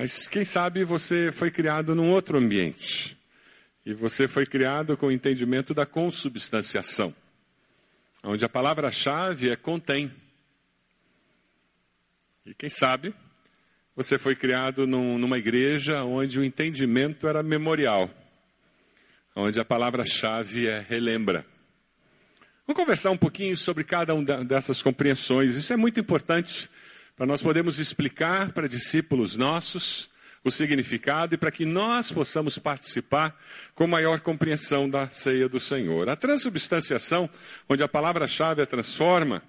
Mas 0.00 0.28
quem 0.28 0.44
sabe 0.44 0.84
você 0.84 1.32
foi 1.32 1.50
criado 1.50 1.92
num 1.92 2.12
outro 2.12 2.38
ambiente. 2.38 3.18
E 3.84 3.92
você 3.92 4.28
foi 4.28 4.46
criado 4.46 4.96
com 4.96 5.06
o 5.06 5.10
entendimento 5.10 5.74
da 5.74 5.84
consubstanciação, 5.84 7.12
onde 8.22 8.44
a 8.44 8.48
palavra-chave 8.48 9.50
é 9.50 9.56
contém. 9.56 10.12
E 12.46 12.54
quem 12.54 12.70
sabe 12.70 13.12
você 13.96 14.20
foi 14.20 14.36
criado 14.36 14.86
num, 14.86 15.18
numa 15.18 15.36
igreja 15.36 16.04
onde 16.04 16.38
o 16.38 16.44
entendimento 16.44 17.26
era 17.26 17.42
memorial, 17.42 18.08
onde 19.34 19.58
a 19.58 19.64
palavra-chave 19.64 20.68
é 20.68 20.78
relembra. 20.78 21.44
Vamos 22.64 22.80
conversar 22.80 23.10
um 23.10 23.18
pouquinho 23.18 23.56
sobre 23.56 23.82
cada 23.82 24.14
uma 24.14 24.44
dessas 24.44 24.80
compreensões. 24.80 25.56
Isso 25.56 25.72
é 25.72 25.76
muito 25.76 25.98
importante 25.98 26.70
para 27.18 27.26
nós 27.26 27.42
podermos 27.42 27.80
explicar 27.80 28.52
para 28.52 28.68
discípulos 28.68 29.34
nossos 29.34 30.08
o 30.44 30.52
significado 30.52 31.34
e 31.34 31.36
para 31.36 31.50
que 31.50 31.66
nós 31.66 32.12
possamos 32.12 32.58
participar 32.58 33.36
com 33.74 33.88
maior 33.88 34.20
compreensão 34.20 34.88
da 34.88 35.10
ceia 35.10 35.48
do 35.48 35.58
Senhor. 35.58 36.08
A 36.08 36.14
transubstanciação, 36.14 37.28
onde 37.68 37.82
a 37.82 37.88
palavra-chave 37.88 38.62
é 38.62 38.66
transforma, 38.66 39.42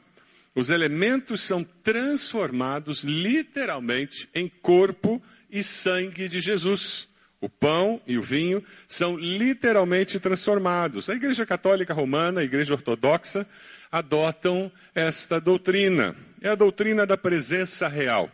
os 0.55 0.71
elementos 0.71 1.41
são 1.41 1.63
transformados 1.63 3.03
literalmente 3.03 4.27
em 4.33 4.49
corpo 4.49 5.21
e 5.47 5.61
sangue 5.61 6.27
de 6.27 6.41
Jesus. 6.41 7.07
O 7.39 7.47
pão 7.47 8.01
e 8.07 8.17
o 8.17 8.23
vinho 8.23 8.63
são 8.87 9.15
literalmente 9.15 10.19
transformados. 10.19 11.07
A 11.07 11.13
Igreja 11.13 11.45
Católica 11.45 11.93
Romana, 11.93 12.41
a 12.41 12.43
Igreja 12.43 12.73
Ortodoxa, 12.73 13.45
adotam 13.91 14.71
esta 14.95 15.39
doutrina. 15.39 16.15
É 16.41 16.49
a 16.49 16.55
doutrina 16.55 17.05
da 17.05 17.17
presença 17.17 17.87
real. 17.87 18.31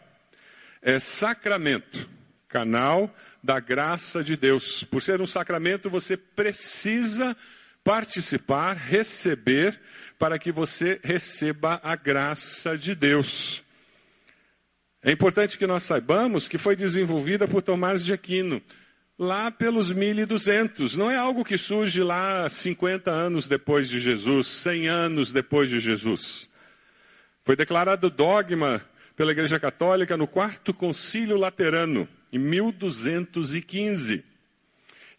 É 0.82 1.00
sacramento, 1.00 2.08
canal 2.48 3.14
da 3.44 3.60
graça 3.60 4.24
de 4.24 4.38
Deus. 4.38 4.84
Por 4.84 5.02
ser 5.02 5.22
um 5.22 5.28
sacramento, 5.28 5.90
você 5.90 6.16
precisa 6.16 7.36
participar, 7.84 8.76
receber 8.76 9.80
para 10.18 10.40
que 10.40 10.52
você 10.52 11.00
receba 11.04 11.80
a 11.84 11.96
graça 11.96 12.78
de 12.78 12.96
Deus. 12.96 13.64
É 15.04 15.12
importante 15.12 15.58
que 15.58 15.68
nós 15.68 15.84
saibamos 15.84 16.48
que 16.48 16.58
foi 16.58 16.76
desenvolvida 16.76 17.48
por 17.48 17.62
Tomás 17.62 18.04
de 18.04 18.12
Aquino, 18.12 18.62
lá 19.18 19.52
pelos 19.52 19.92
1200. 19.92 20.96
Não 20.96 21.12
é 21.12 21.18
algo 21.18 21.46
que 21.46 21.58
surge 21.58 22.02
lá 22.02 22.50
50 22.50 23.12
anos 23.12 23.48
depois 23.48 23.88
de 23.88 24.00
Jesus, 24.00 24.48
100 24.48 24.88
anos 24.88 25.32
depois 25.32 25.70
de 25.70 25.80
Jesus. 25.80 26.50
Foi 27.46 27.56
declarado 27.56 28.10
dogma 28.10 28.84
pela 29.16 29.32
Igreja 29.32 29.60
Católica 29.60 30.18
no 30.18 30.28
quarto 30.28 30.74
concílio 30.74 31.38
laterano, 31.38 32.10
em 32.34 32.40
1215 32.40 34.24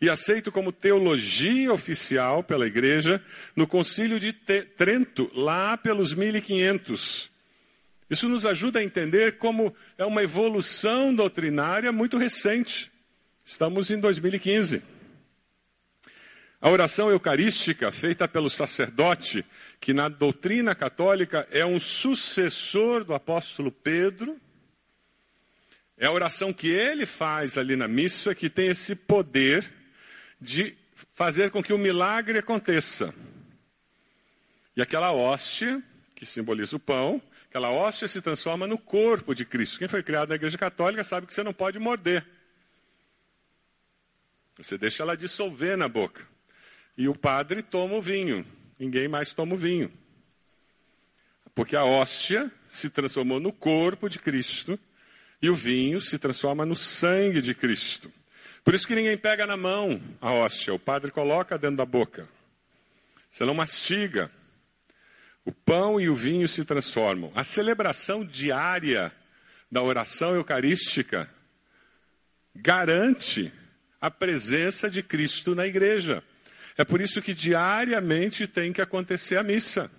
e 0.01 0.11
aceito 0.11 0.53
como 0.53 0.73
teologia 0.73 1.73
oficial 1.73 2.43
pela 2.43 2.67
igreja 2.67 3.23
no 3.55 3.67
Concílio 3.67 4.21
de 4.21 4.33
Trento, 4.33 5.31
lá 5.35 5.77
pelos 5.77 6.12
1500. 6.12 7.31
Isso 8.11 8.29
nos 8.29 8.45
ajuda 8.45 8.79
a 8.79 8.85
entender 8.85 9.39
como 9.39 9.75
é 9.97 10.05
uma 10.05 10.23
evolução 10.23 11.15
doutrinária 11.15 11.91
muito 11.91 12.19
recente. 12.19 12.91
Estamos 13.45 13.91
em 13.91 13.99
2015. 13.99 14.83
A 16.67 16.69
oração 16.69 17.09
eucarística 17.09 17.93
feita 17.93 18.27
pelo 18.27 18.51
sacerdote, 18.51 19.47
que 19.81 19.95
na 19.95 20.09
doutrina 20.09 20.75
católica 20.75 21.47
é 21.53 21.65
um 21.65 21.79
sucessor 21.79 23.05
do 23.05 23.15
apóstolo 23.15 23.71
Pedro, 23.71 24.37
é 25.97 26.07
a 26.07 26.11
oração 26.11 26.53
que 26.53 26.69
ele 26.69 27.07
faz 27.07 27.57
ali 27.57 27.77
na 27.77 27.87
missa 27.87 28.35
que 28.35 28.51
tem 28.51 28.67
esse 28.67 28.97
poder 28.97 29.73
de 30.41 30.77
fazer 31.15 31.53
com 31.53 31.63
que 31.63 31.73
o 31.73 31.79
milagre 31.79 32.41
aconteça. 32.41 33.15
E 34.77 34.83
aquela 34.83 35.13
hóstia, 35.13 35.81
que 36.17 36.27
simboliza 36.27 36.75
o 36.75 36.81
pão, 36.81 37.23
aquela 37.49 37.71
hóstia 37.71 38.09
se 38.09 38.21
transforma 38.21 38.67
no 38.67 38.77
corpo 38.77 39.37
de 39.37 39.45
Cristo. 39.45 39.79
Quem 39.79 39.87
foi 39.87 40.03
criado 40.03 40.31
na 40.31 40.35
Igreja 40.35 40.59
Católica 40.59 41.05
sabe 41.05 41.29
que 41.29 41.33
você 41.33 41.45
não 41.45 41.53
pode 41.53 41.79
morder. 41.79 42.27
Você 44.59 44.77
deixa 44.77 45.05
ela 45.05 45.17
dissolver 45.17 45.77
na 45.77 45.87
boca. 45.87 46.35
E 46.97 47.09
o 47.09 47.15
padre 47.15 47.63
toma 47.63 47.95
o 47.95 48.03
vinho. 48.03 48.47
Ninguém 48.79 49.09
mais 49.09 49.33
toma 49.33 49.55
o 49.55 49.59
vinho. 49.59 49.93
Porque 51.55 51.75
a 51.75 51.85
hóstia 51.85 52.51
se 52.69 52.91
transformou 52.91 53.41
no 53.41 53.53
corpo 53.53 54.09
de 54.09 54.19
Cristo 54.19 54.79
e 55.41 55.49
o 55.49 55.55
vinho 55.55 56.01
se 56.01 56.19
transforma 56.19 56.67
no 56.67 56.77
sangue 56.77 57.41
de 57.41 57.55
Cristo. 57.55 58.13
Por 58.65 58.75
isso 58.75 58.87
que 58.87 58.95
ninguém 58.95 59.17
pega 59.17 59.47
na 59.47 59.57
mão 59.57 60.01
a 60.21 60.33
hóstia, 60.33 60.75
o 60.75 60.79
padre 60.79 61.11
coloca 61.11 61.57
dentro 61.57 61.77
da 61.77 61.87
boca. 61.87 62.29
Você 63.31 63.45
não 63.45 63.55
mastiga. 63.55 64.31
O 65.45 65.53
pão 65.53 66.01
e 66.01 66.09
o 66.09 66.15
vinho 66.15 66.49
se 66.49 66.65
transformam. 66.65 67.31
A 67.35 67.45
celebração 67.45 68.25
diária 68.25 69.13
da 69.71 69.83
oração 69.83 70.35
eucarística 70.35 71.31
garante 72.55 73.53
a 74.01 74.11
presença 74.11 74.91
de 74.91 75.03
Cristo 75.03 75.55
na 75.55 75.67
igreja. 75.67 76.25
É 76.77 76.85
por 76.85 77.01
isso 77.01 77.23
que 77.23 77.33
diariamente 77.33 78.47
tem 78.47 78.73
que 78.73 78.83
acontecer 78.83 79.37
a 79.37 79.43
missa. 79.43 79.91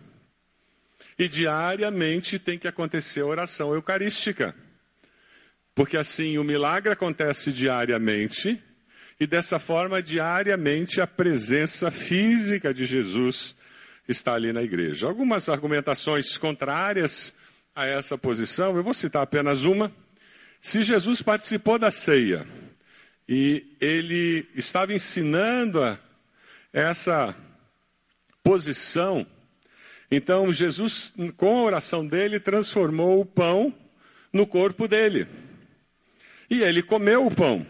E 1.17 1.27
diariamente 1.27 2.37
tem 2.37 2.59
que 2.59 2.67
acontecer 2.67 3.21
a 3.21 3.25
oração 3.25 3.73
eucarística. 3.73 4.55
Porque 5.73 5.97
assim 5.97 6.37
o 6.37 6.43
milagre 6.43 6.91
acontece 6.91 7.51
diariamente 7.51 8.61
e 9.19 9.25
dessa 9.25 9.57
forma, 9.57 10.01
diariamente, 10.01 11.01
a 11.01 11.07
presença 11.07 11.89
física 11.89 12.71
de 12.71 12.85
Jesus 12.85 13.55
está 14.07 14.35
ali 14.35 14.53
na 14.53 14.61
igreja. 14.61 15.07
Algumas 15.07 15.49
argumentações 15.49 16.37
contrárias 16.37 17.33
a 17.75 17.85
essa 17.85 18.17
posição, 18.17 18.75
eu 18.75 18.83
vou 18.83 18.93
citar 18.93 19.23
apenas 19.23 19.63
uma. 19.63 19.91
Se 20.61 20.83
Jesus 20.83 21.21
participou 21.21 21.79
da 21.79 21.89
ceia 21.89 22.47
e 23.27 23.75
ele 23.81 24.47
estava 24.55 24.93
ensinando 24.93 25.83
a 25.83 25.99
essa 26.77 27.35
posição, 28.43 29.25
então 30.11 30.53
Jesus, 30.53 31.11
com 31.35 31.57
a 31.57 31.63
oração 31.63 32.05
dele, 32.05 32.39
transformou 32.39 33.19
o 33.19 33.25
pão 33.25 33.73
no 34.31 34.45
corpo 34.45 34.87
dele. 34.87 35.27
E 36.47 36.61
ele 36.61 36.83
comeu 36.83 37.25
o 37.25 37.33
pão. 37.33 37.65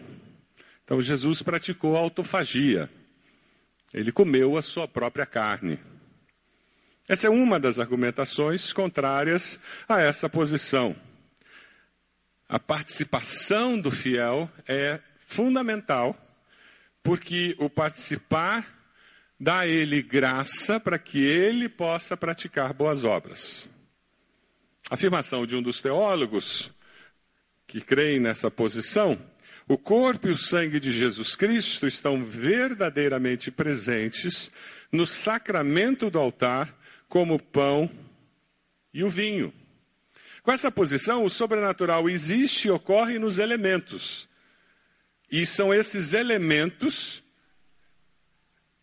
Então 0.84 1.00
Jesus 1.00 1.42
praticou 1.42 1.96
autofagia. 1.96 2.90
Ele 3.94 4.12
comeu 4.12 4.58
a 4.58 4.62
sua 4.62 4.86
própria 4.86 5.24
carne. 5.24 5.80
Essa 7.08 7.28
é 7.28 7.30
uma 7.30 7.58
das 7.58 7.78
argumentações 7.78 8.74
contrárias 8.74 9.58
a 9.88 10.02
essa 10.02 10.28
posição. 10.28 10.94
A 12.46 12.58
participação 12.58 13.80
do 13.80 13.90
fiel 13.90 14.50
é 14.66 15.00
fundamental, 15.18 16.14
porque 17.02 17.56
o 17.58 17.70
participar 17.70 18.77
dá 19.38 19.60
a 19.60 19.66
ele 19.66 20.02
graça 20.02 20.80
para 20.80 20.98
que 20.98 21.18
ele 21.18 21.68
possa 21.68 22.16
praticar 22.16 22.72
boas 22.72 23.04
obras. 23.04 23.68
A 24.90 24.94
afirmação 24.94 25.46
de 25.46 25.54
um 25.54 25.62
dos 25.62 25.80
teólogos 25.80 26.70
que 27.66 27.80
creem 27.80 28.18
nessa 28.18 28.50
posição 28.50 29.18
o 29.68 29.76
corpo 29.76 30.28
e 30.28 30.30
o 30.32 30.36
sangue 30.36 30.80
de 30.80 30.90
Jesus 30.90 31.36
Cristo 31.36 31.86
estão 31.86 32.24
verdadeiramente 32.24 33.50
presentes 33.50 34.50
no 34.90 35.06
sacramento 35.06 36.08
do 36.08 36.18
altar, 36.18 36.74
como 37.06 37.34
o 37.34 37.42
pão 37.42 37.90
e 38.94 39.04
o 39.04 39.10
vinho. 39.10 39.52
Com 40.42 40.50
essa 40.50 40.70
posição, 40.70 41.22
o 41.22 41.28
sobrenatural 41.28 42.08
existe 42.08 42.68
e 42.68 42.70
ocorre 42.70 43.18
nos 43.18 43.38
elementos. 43.38 44.26
E 45.30 45.44
são 45.44 45.74
esses 45.74 46.14
elementos 46.14 47.22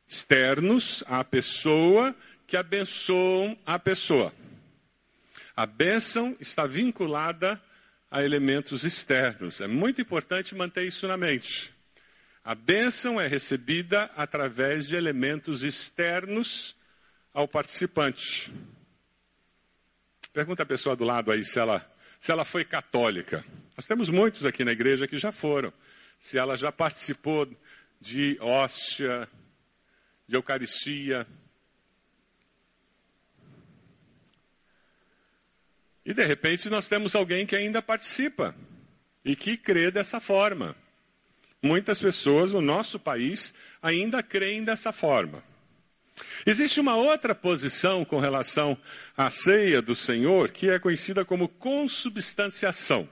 externos 0.08 1.04
à 1.08 1.24
pessoa 1.24 2.16
que 2.48 2.56
abençoam 2.56 3.58
a 3.66 3.80
pessoa. 3.80 4.34
A 5.56 5.66
bênção 5.66 6.36
está 6.40 6.68
vinculada 6.68 7.62
a 8.12 8.24
elementos 8.24 8.84
externos. 8.84 9.62
É 9.62 9.68
muito 9.68 10.02
importante 10.02 10.54
manter 10.54 10.86
isso 10.86 11.08
na 11.08 11.18
mente. 11.18 11.74
A 12.44 12.54
bênção 12.54 13.20
é 13.20 13.28
recebida 13.28 14.04
através 14.16 14.88
de 14.88 14.96
elementos 14.96 15.64
externos 15.64 16.76
ao 17.34 17.48
participante. 17.48 18.54
Pergunta 20.32 20.64
a 20.64 20.66
pessoa 20.66 20.96
do 20.96 21.04
lado 21.04 21.32
aí 21.32 21.44
se 21.44 21.58
ela, 21.58 21.90
se 22.20 22.32
ela 22.32 22.46
foi 22.46 22.64
católica. 22.64 23.44
Nós 23.76 23.88
temos 23.88 24.10
muitos 24.10 24.46
aqui 24.46 24.64
na 24.64 24.74
igreja 24.74 25.08
que 25.08 25.18
já 25.18 25.32
foram. 25.32 25.74
Se 26.20 26.38
ela 26.38 26.56
já 26.56 26.72
participou 26.72 27.50
de 28.00 28.38
hóstia, 28.40 29.28
de 30.28 30.36
Eucaristia, 30.36 31.28
E 36.06 36.14
de 36.14 36.24
repente 36.24 36.70
nós 36.70 36.88
temos 36.88 37.16
alguém 37.16 37.48
que 37.48 37.56
ainda 37.56 37.82
participa 37.82 38.56
e 39.24 39.36
que 39.36 39.58
crê 39.58 39.90
dessa 39.90 40.20
forma. 40.20 40.76
Muitas 41.62 42.00
pessoas 42.00 42.54
no 42.54 42.62
nosso 42.62 43.00
país 43.00 43.52
ainda 43.82 44.22
creem 44.22 44.64
dessa 44.64 44.92
forma. 44.92 45.44
Existe 46.46 46.80
uma 46.80 46.96
outra 46.96 47.34
posição 47.34 48.06
com 48.06 48.20
relação 48.20 48.78
à 49.18 49.32
ceia 49.32 49.82
do 49.82 49.96
Senhor 49.96 50.52
que 50.52 50.70
é 50.70 50.78
conhecida 50.78 51.26
como 51.26 51.50
consubstanciação. 51.50 53.10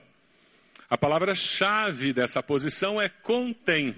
A 0.88 0.96
palavra-chave 0.96 2.12
dessa 2.12 2.42
posição 2.42 3.02
é 3.02 3.08
contém. 3.08 3.96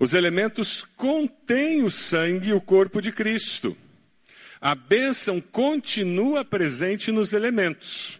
Os 0.00 0.14
elementos 0.14 0.82
contêm 0.96 1.82
o 1.82 1.90
sangue 1.90 2.48
e 2.48 2.52
o 2.54 2.60
corpo 2.60 3.02
de 3.02 3.12
Cristo. 3.12 3.76
A 4.58 4.74
bênção 4.74 5.42
continua 5.42 6.42
presente 6.42 7.12
nos 7.12 7.34
elementos. 7.34 8.18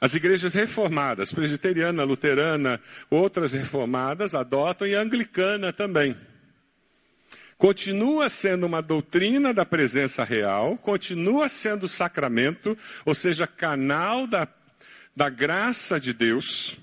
As 0.00 0.14
igrejas 0.14 0.54
reformadas, 0.54 1.32
presbiteriana, 1.32 2.04
luterana, 2.04 2.80
outras 3.10 3.50
reformadas 3.50 4.32
adotam 4.32 4.86
e 4.86 4.94
a 4.94 5.00
anglicana 5.00 5.72
também. 5.72 6.16
Continua 7.58 8.28
sendo 8.28 8.64
uma 8.64 8.80
doutrina 8.80 9.52
da 9.52 9.66
presença 9.66 10.22
real, 10.22 10.78
continua 10.78 11.48
sendo 11.48 11.88
sacramento, 11.88 12.78
ou 13.04 13.14
seja, 13.14 13.44
canal 13.44 14.28
da, 14.28 14.46
da 15.16 15.28
graça 15.28 15.98
de 15.98 16.12
Deus, 16.12 16.78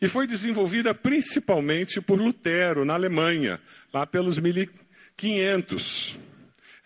e 0.00 0.08
foi 0.08 0.26
desenvolvida 0.26 0.94
principalmente 0.94 2.00
por 2.00 2.18
Lutero, 2.18 2.84
na 2.84 2.94
Alemanha, 2.94 3.60
lá 3.92 4.06
pelos 4.06 4.38
1500. 4.38 6.18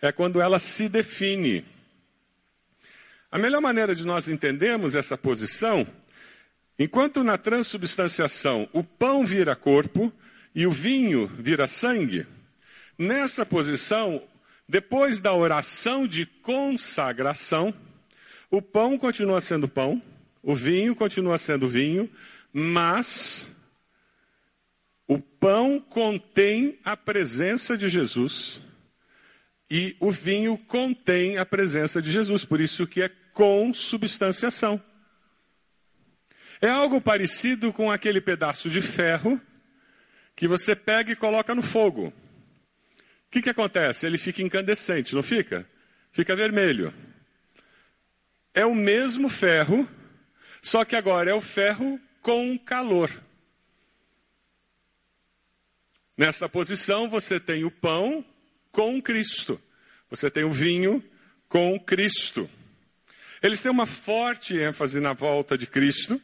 É 0.01 0.11
quando 0.11 0.41
ela 0.41 0.59
se 0.59 0.89
define. 0.89 1.65
A 3.31 3.37
melhor 3.37 3.61
maneira 3.61 3.95
de 3.95 4.05
nós 4.05 4.27
entendermos 4.27 4.95
essa 4.95 5.17
posição, 5.17 5.87
enquanto 6.77 7.23
na 7.23 7.37
transubstanciação 7.37 8.69
o 8.73 8.83
pão 8.83 9.25
vira 9.25 9.55
corpo 9.55 10.11
e 10.53 10.67
o 10.67 10.71
vinho 10.71 11.27
vira 11.39 11.67
sangue, 11.67 12.27
nessa 12.97 13.45
posição, 13.45 14.21
depois 14.67 15.21
da 15.21 15.33
oração 15.33 16.07
de 16.07 16.25
consagração, 16.25 17.73
o 18.49 18.61
pão 18.61 18.97
continua 18.97 19.41
sendo 19.41 19.67
pão, 19.67 20.01
o 20.41 20.55
vinho 20.55 20.95
continua 20.95 21.37
sendo 21.37 21.67
vinho, 21.67 22.09
mas 22.57 23.45
o 25.05 25.19
pão 25.19 25.77
contém 25.77 26.79
a 26.85 26.95
presença 26.95 27.77
de 27.77 27.89
Jesus 27.89 28.61
e 29.69 29.93
o 29.99 30.09
vinho 30.09 30.57
contém 30.57 31.37
a 31.37 31.45
presença 31.45 32.01
de 32.01 32.09
Jesus, 32.09 32.45
por 32.45 32.61
isso 32.61 32.87
que 32.87 33.01
é 33.01 33.09
consubstanciação. 33.33 34.81
É 36.61 36.69
algo 36.69 37.01
parecido 37.01 37.73
com 37.73 37.91
aquele 37.91 38.21
pedaço 38.21 38.69
de 38.69 38.81
ferro 38.81 39.41
que 40.33 40.47
você 40.47 40.77
pega 40.77 41.11
e 41.11 41.15
coloca 41.17 41.53
no 41.53 41.61
fogo. 41.61 42.07
O 42.07 42.13
que, 43.31 43.41
que 43.41 43.49
acontece? 43.49 44.05
Ele 44.05 44.17
fica 44.17 44.41
incandescente, 44.41 45.13
não 45.13 45.21
fica? 45.21 45.69
Fica 46.09 46.33
vermelho. 46.37 46.93
É 48.53 48.65
o 48.65 48.73
mesmo 48.73 49.27
ferro, 49.27 49.85
só 50.61 50.85
que 50.85 50.95
agora 50.95 51.31
é 51.31 51.33
o 51.33 51.41
ferro 51.41 51.99
com 52.25 52.57
calor. 52.57 53.11
Nessa 56.17 56.49
posição, 56.49 57.07
você 57.07 57.39
tem 57.39 57.63
o 57.63 57.69
pão 57.69 58.25
com 58.71 58.99
Cristo. 58.99 59.61
Você 60.09 60.31
tem 60.31 60.43
o 60.43 60.51
vinho 60.51 61.03
com 61.47 61.79
Cristo. 61.79 62.49
Eles 63.43 63.61
têm 63.61 63.69
uma 63.69 63.85
forte 63.85 64.57
ênfase 64.57 64.99
na 64.99 65.13
volta 65.13 65.55
de 65.55 65.67
Cristo. 65.67 66.19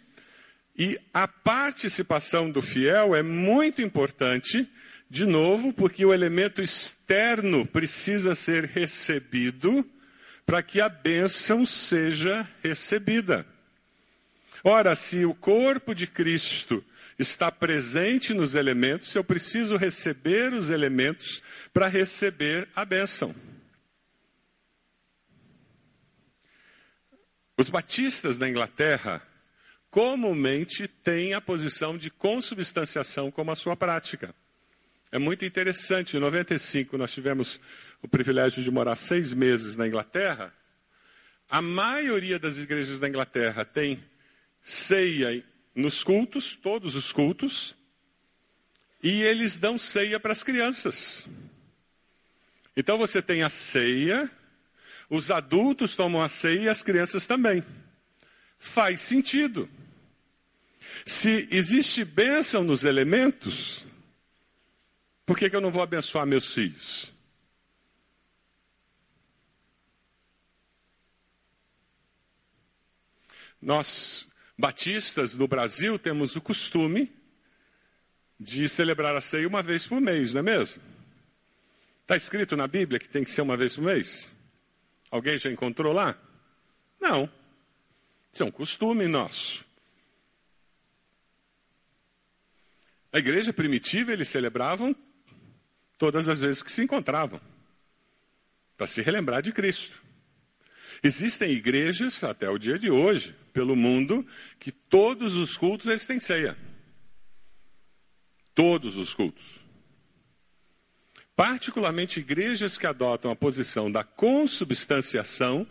E 0.75 0.99
a 1.13 1.27
participação 1.27 2.49
do 2.49 2.63
fiel 2.63 3.15
é 3.15 3.21
muito 3.21 3.79
importante, 3.79 4.67
de 5.07 5.27
novo, 5.27 5.71
porque 5.71 6.03
o 6.03 6.11
elemento 6.11 6.63
externo 6.63 7.63
precisa 7.63 8.33
ser 8.33 8.65
recebido 8.65 9.87
para 10.47 10.63
que 10.63 10.81
a 10.81 10.89
bênção 10.89 11.63
seja 11.63 12.49
recebida. 12.63 13.45
Ora, 14.63 14.95
se 14.95 15.25
o 15.25 15.33
corpo 15.33 15.93
de 15.93 16.05
Cristo 16.05 16.83
está 17.17 17.51
presente 17.51 18.33
nos 18.33 18.55
elementos, 18.55 19.13
eu 19.15 19.23
preciso 19.23 19.75
receber 19.75 20.53
os 20.53 20.69
elementos 20.69 21.41
para 21.73 21.87
receber 21.87 22.67
a 22.75 22.85
bênção. 22.85 23.35
Os 27.57 27.69
batistas 27.69 28.37
da 28.37 28.49
Inglaterra 28.49 29.21
comumente 29.89 30.87
têm 30.87 31.33
a 31.33 31.41
posição 31.41 31.97
de 31.97 32.09
consubstanciação 32.09 33.29
como 33.29 33.51
a 33.51 33.55
sua 33.55 33.75
prática. 33.75 34.33
É 35.11 35.19
muito 35.19 35.43
interessante. 35.43 36.15
Em 36.15 36.19
95, 36.19 36.97
nós 36.97 37.11
tivemos 37.11 37.59
o 38.01 38.07
privilégio 38.07 38.63
de 38.63 38.71
morar 38.71 38.95
seis 38.95 39.33
meses 39.33 39.75
na 39.75 39.87
Inglaterra. 39.87 40.53
A 41.49 41.61
maioria 41.61 42.39
das 42.39 42.57
igrejas 42.57 42.99
da 42.99 43.09
Inglaterra 43.09 43.65
tem 43.65 44.01
ceia 44.63 45.43
nos 45.73 46.03
cultos, 46.03 46.55
todos 46.55 46.95
os 46.95 47.11
cultos, 47.11 47.75
e 49.01 49.21
eles 49.21 49.57
dão 49.57 49.77
ceia 49.77 50.19
para 50.19 50.31
as 50.31 50.43
crianças. 50.43 51.27
Então 52.75 52.97
você 52.97 53.21
tem 53.21 53.43
a 53.43 53.49
ceia, 53.49 54.29
os 55.09 55.31
adultos 55.31 55.95
tomam 55.95 56.21
a 56.21 56.29
ceia 56.29 56.61
e 56.61 56.69
as 56.69 56.83
crianças 56.83 57.25
também. 57.27 57.63
faz 58.59 59.01
sentido. 59.01 59.67
Se 61.05 61.47
existe 61.49 62.05
bênção 62.05 62.63
nos 62.63 62.83
elementos, 62.83 63.83
por 65.25 65.37
que, 65.37 65.49
que 65.49 65.55
eu 65.55 65.61
não 65.61 65.71
vou 65.71 65.81
abençoar 65.81 66.27
meus 66.27 66.53
filhos? 66.53 67.11
Nós, 73.61 74.27
batistas 74.61 75.35
do 75.35 75.47
Brasil, 75.47 75.97
temos 75.97 76.35
o 76.35 76.41
costume 76.41 77.11
de 78.39 78.69
celebrar 78.69 79.15
a 79.15 79.19
ceia 79.19 79.47
uma 79.47 79.63
vez 79.63 79.87
por 79.87 79.99
mês, 79.99 80.33
não 80.33 80.39
é 80.39 80.43
mesmo? 80.43 80.81
Está 82.03 82.15
escrito 82.15 82.55
na 82.55 82.67
Bíblia 82.67 82.99
que 82.99 83.09
tem 83.09 83.23
que 83.23 83.31
ser 83.31 83.41
uma 83.41 83.57
vez 83.57 83.75
por 83.75 83.83
mês? 83.83 84.35
Alguém 85.09 85.39
já 85.39 85.49
encontrou 85.49 85.91
lá? 85.91 86.15
Não. 86.99 87.27
Isso 88.31 88.43
é 88.43 88.45
um 88.45 88.51
costume 88.51 89.07
nosso. 89.07 89.65
A 93.11 93.17
igreja 93.17 93.51
primitiva, 93.51 94.13
eles 94.13 94.29
celebravam 94.29 94.95
todas 95.97 96.29
as 96.29 96.39
vezes 96.39 96.61
que 96.61 96.71
se 96.71 96.83
encontravam, 96.83 97.41
para 98.77 98.85
se 98.85 99.01
relembrar 99.01 99.41
de 99.41 99.51
Cristo. 99.51 100.01
Existem 101.03 101.51
igrejas, 101.51 102.23
até 102.23 102.49
o 102.49 102.59
dia 102.59 102.77
de 102.77 102.91
hoje, 102.91 103.35
pelo 103.51 103.75
mundo, 103.75 104.25
que 104.59 104.71
todos 104.71 105.35
os 105.35 105.57
cultos 105.57 105.87
eles 105.87 106.05
têm 106.05 106.19
ceia. 106.19 106.55
Todos 108.53 108.95
os 108.97 109.13
cultos. 109.13 109.43
Particularmente 111.35 112.19
igrejas 112.19 112.77
que 112.77 112.85
adotam 112.85 113.31
a 113.31 113.35
posição 113.35 113.91
da 113.91 114.03
consubstanciação 114.03 115.65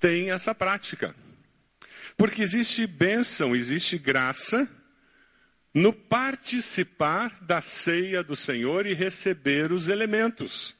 têm 0.00 0.30
essa 0.30 0.52
prática. 0.52 1.14
Porque 2.16 2.42
existe 2.42 2.84
bênção, 2.86 3.54
existe 3.54 3.96
graça 3.96 4.68
no 5.72 5.92
participar 5.92 7.40
da 7.42 7.62
ceia 7.62 8.22
do 8.22 8.34
Senhor 8.34 8.84
e 8.84 8.94
receber 8.94 9.70
os 9.70 9.86
elementos. 9.86 10.76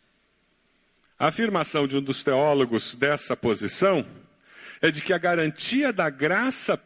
A 1.23 1.29
afirmação 1.29 1.87
de 1.87 1.97
um 1.97 2.03
dos 2.03 2.25
teólogos 2.25 2.97
dessa 2.97 3.37
posição 3.37 4.05
é 4.81 4.91
de 4.91 5.01
que 5.01 5.13
a 5.13 5.19
garantia 5.19 5.93
da 5.93 6.11
graça 6.11 6.77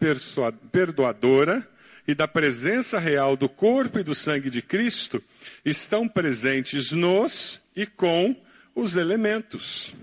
perdoadora 0.70 1.66
e 2.06 2.14
da 2.14 2.28
presença 2.28 2.98
real 2.98 3.34
do 3.34 3.48
corpo 3.48 3.98
e 3.98 4.02
do 4.02 4.14
sangue 4.14 4.50
de 4.50 4.60
Cristo 4.60 5.24
estão 5.64 6.06
presentes 6.06 6.92
nos 6.92 7.58
e 7.74 7.86
com 7.86 8.36
os 8.74 8.96
elementos. 8.96 9.94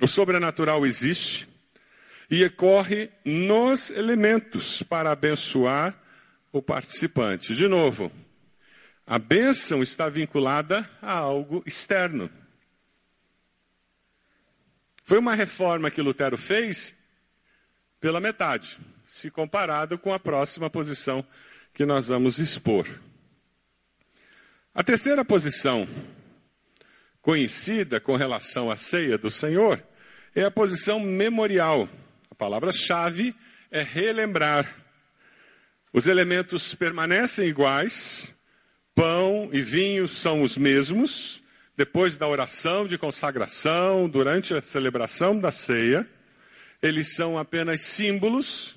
O 0.00 0.08
sobrenatural 0.08 0.84
existe 0.84 1.48
e 2.28 2.44
ocorre 2.44 3.08
nos 3.24 3.90
elementos 3.90 4.82
para 4.82 5.12
abençoar 5.12 5.96
o 6.50 6.60
participante. 6.60 7.54
De 7.54 7.68
novo, 7.68 8.10
a 9.06 9.18
bênção 9.18 9.82
está 9.82 10.08
vinculada 10.08 10.88
a 11.00 11.12
algo 11.12 11.62
externo. 11.66 12.30
Foi 15.02 15.18
uma 15.18 15.34
reforma 15.34 15.90
que 15.90 16.00
Lutero 16.00 16.38
fez 16.38 16.94
pela 18.00 18.20
metade 18.20 18.78
se 19.06 19.30
comparado 19.30 19.98
com 19.98 20.12
a 20.12 20.18
próxima 20.18 20.68
posição 20.68 21.24
que 21.72 21.86
nós 21.86 22.08
vamos 22.08 22.38
expor. 22.38 22.88
A 24.74 24.82
terceira 24.82 25.24
posição 25.24 25.86
conhecida 27.22 28.00
com 28.00 28.16
relação 28.16 28.70
à 28.70 28.76
ceia 28.76 29.16
do 29.16 29.30
Senhor 29.30 29.80
é 30.34 30.44
a 30.44 30.50
posição 30.50 30.98
memorial. 30.98 31.88
A 32.30 32.34
palavra-chave 32.34 33.36
é 33.70 33.82
relembrar. 33.82 34.74
Os 35.92 36.08
elementos 36.08 36.74
permanecem 36.74 37.46
iguais, 37.46 38.34
pão 38.94 39.48
e 39.52 39.60
vinho 39.60 40.06
são 40.06 40.42
os 40.42 40.56
mesmos, 40.56 41.42
depois 41.76 42.16
da 42.16 42.28
oração 42.28 42.86
de 42.86 42.96
consagração, 42.96 44.08
durante 44.08 44.54
a 44.54 44.62
celebração 44.62 45.38
da 45.38 45.50
ceia, 45.50 46.08
eles 46.80 47.14
são 47.14 47.36
apenas 47.36 47.80
símbolos 47.82 48.76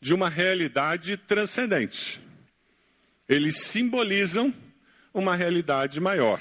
de 0.00 0.12
uma 0.12 0.28
realidade 0.28 1.16
transcendente. 1.16 2.20
Eles 3.26 3.60
simbolizam 3.62 4.52
uma 5.14 5.34
realidade 5.34 5.98
maior. 5.98 6.40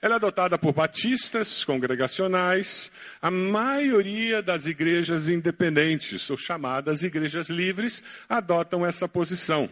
Ela 0.00 0.14
é 0.14 0.16
adotada 0.16 0.58
por 0.58 0.72
batistas, 0.72 1.64
congregacionais, 1.64 2.90
a 3.20 3.30
maioria 3.30 4.42
das 4.42 4.66
igrejas 4.66 5.28
independentes, 5.28 6.28
ou 6.30 6.36
chamadas 6.36 7.02
igrejas 7.02 7.50
livres, 7.50 8.02
adotam 8.28 8.86
essa 8.86 9.06
posição. 9.06 9.68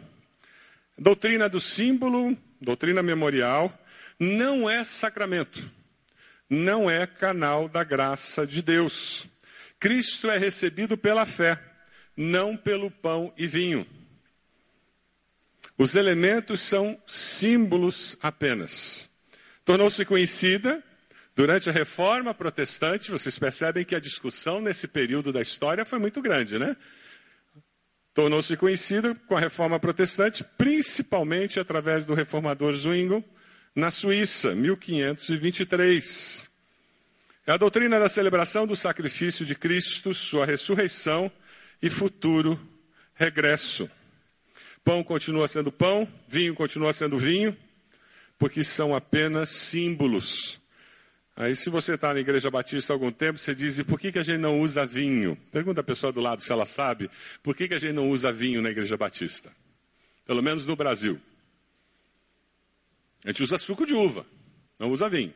Doutrina 1.01 1.49
do 1.49 1.61
símbolo, 1.61 2.37
doutrina 2.61 3.03
memorial, 3.03 3.77
não 4.19 4.71
é 4.71 4.85
sacramento, 4.85 5.69
não 6.49 6.91
é 6.91 7.07
canal 7.07 7.69
da 7.69 7.83
graça 7.83 8.47
de 8.47 8.63
Deus. 8.63 9.27
Cristo 9.81 10.31
é 10.31 10.37
recebido 10.37 10.99
pela 10.99 11.27
fé 11.27 11.59
não 12.21 12.55
pelo 12.55 12.91
pão 12.91 13.33
e 13.35 13.47
vinho. 13.47 13.87
Os 15.79 15.95
elementos 15.95 16.61
são 16.61 17.01
símbolos 17.07 18.15
apenas. 18.21 19.09
Tornou-se 19.65 20.05
conhecida 20.05 20.85
durante 21.35 21.71
a 21.71 21.73
reforma 21.73 22.35
protestante, 22.35 23.11
vocês 23.11 23.39
percebem 23.39 23.87
que 23.87 23.95
a 23.95 24.01
discussão 24.01 24.61
nesse 24.61 24.87
período 24.87 25.33
da 25.33 25.41
história 25.41 25.87
foi 25.87 25.99
muito 25.99 26.21
grande, 26.21 26.59
né? 26.59 26.77
Tornou-se 28.13 28.57
conhecida 28.57 29.15
com 29.27 29.37
a 29.37 29.41
reforma 29.41 29.79
protestante, 29.79 30.43
principalmente 30.43 31.61
através 31.61 32.05
do 32.05 32.15
reformador 32.15 32.75
Zwingli, 32.75 33.25
na 33.75 33.91
Suíça, 33.91 34.55
1523. 34.55 36.51
É 37.47 37.53
a 37.53 37.57
doutrina 37.57 37.99
da 37.99 38.09
celebração 38.09 38.67
do 38.67 38.77
sacrifício 38.77 39.47
de 39.47 39.55
Cristo, 39.55 40.13
sua 40.15 40.45
ressurreição 40.45 41.33
e 41.81 41.89
futuro 41.89 42.61
regresso. 43.15 43.89
Pão 44.85 45.03
continua 45.05 45.49
sendo 45.49 45.71
pão, 45.71 46.07
vinho 46.29 46.55
continua 46.55 46.93
sendo 46.93 47.19
vinho, 47.19 47.57
porque 48.39 48.65
são 48.65 48.95
apenas 48.95 49.51
símbolos. 49.51 50.60
Aí, 51.37 51.57
se 51.57 51.71
você 51.71 51.95
está 51.95 52.13
na 52.13 52.21
igreja 52.21 52.51
batista 52.51 52.93
há 52.93 52.95
algum 52.95 53.11
tempo, 53.11 53.39
você 53.39 53.55
diz: 53.55 53.79
e 53.79 53.85
por 53.85 53.99
que, 53.99 54.13
que 54.13 54.19
a 54.19 54.23
gente 54.23 54.39
não 54.39 54.61
usa 54.61 54.85
vinho? 54.85 55.37
Pergunta 55.51 55.81
a 55.81 55.85
pessoa 55.85 56.13
do 56.13 56.21
lado 56.21 56.43
se 56.43 56.53
ela 56.53 56.67
sabe 56.67 57.11
por 57.43 57.57
que, 57.57 57.69
que 57.69 57.75
a 57.75 57.79
gente 57.79 57.93
não 57.93 58.11
usa 58.11 58.33
vinho 58.33 58.61
na 58.61 58.71
igreja 58.71 58.97
batista. 58.97 59.51
Pelo 60.27 60.43
menos 60.43 60.67
no 60.67 60.77
Brasil. 60.77 61.21
A 63.25 63.29
gente 63.29 63.43
usa 63.43 63.59
suco 63.59 63.87
de 63.87 63.95
uva, 63.95 64.27
não 64.79 64.91
usa 64.91 65.09
vinho. 65.09 65.35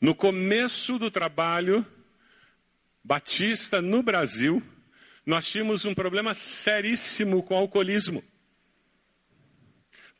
No 0.00 0.14
começo 0.14 0.98
do 0.98 1.10
trabalho 1.10 1.86
batista 3.04 3.82
no 3.82 4.02
Brasil, 4.02 4.62
nós 5.26 5.46
tínhamos 5.46 5.84
um 5.84 5.94
problema 5.94 6.32
seríssimo 6.34 7.42
com 7.42 7.54
o 7.54 7.58
alcoolismo. 7.58 8.24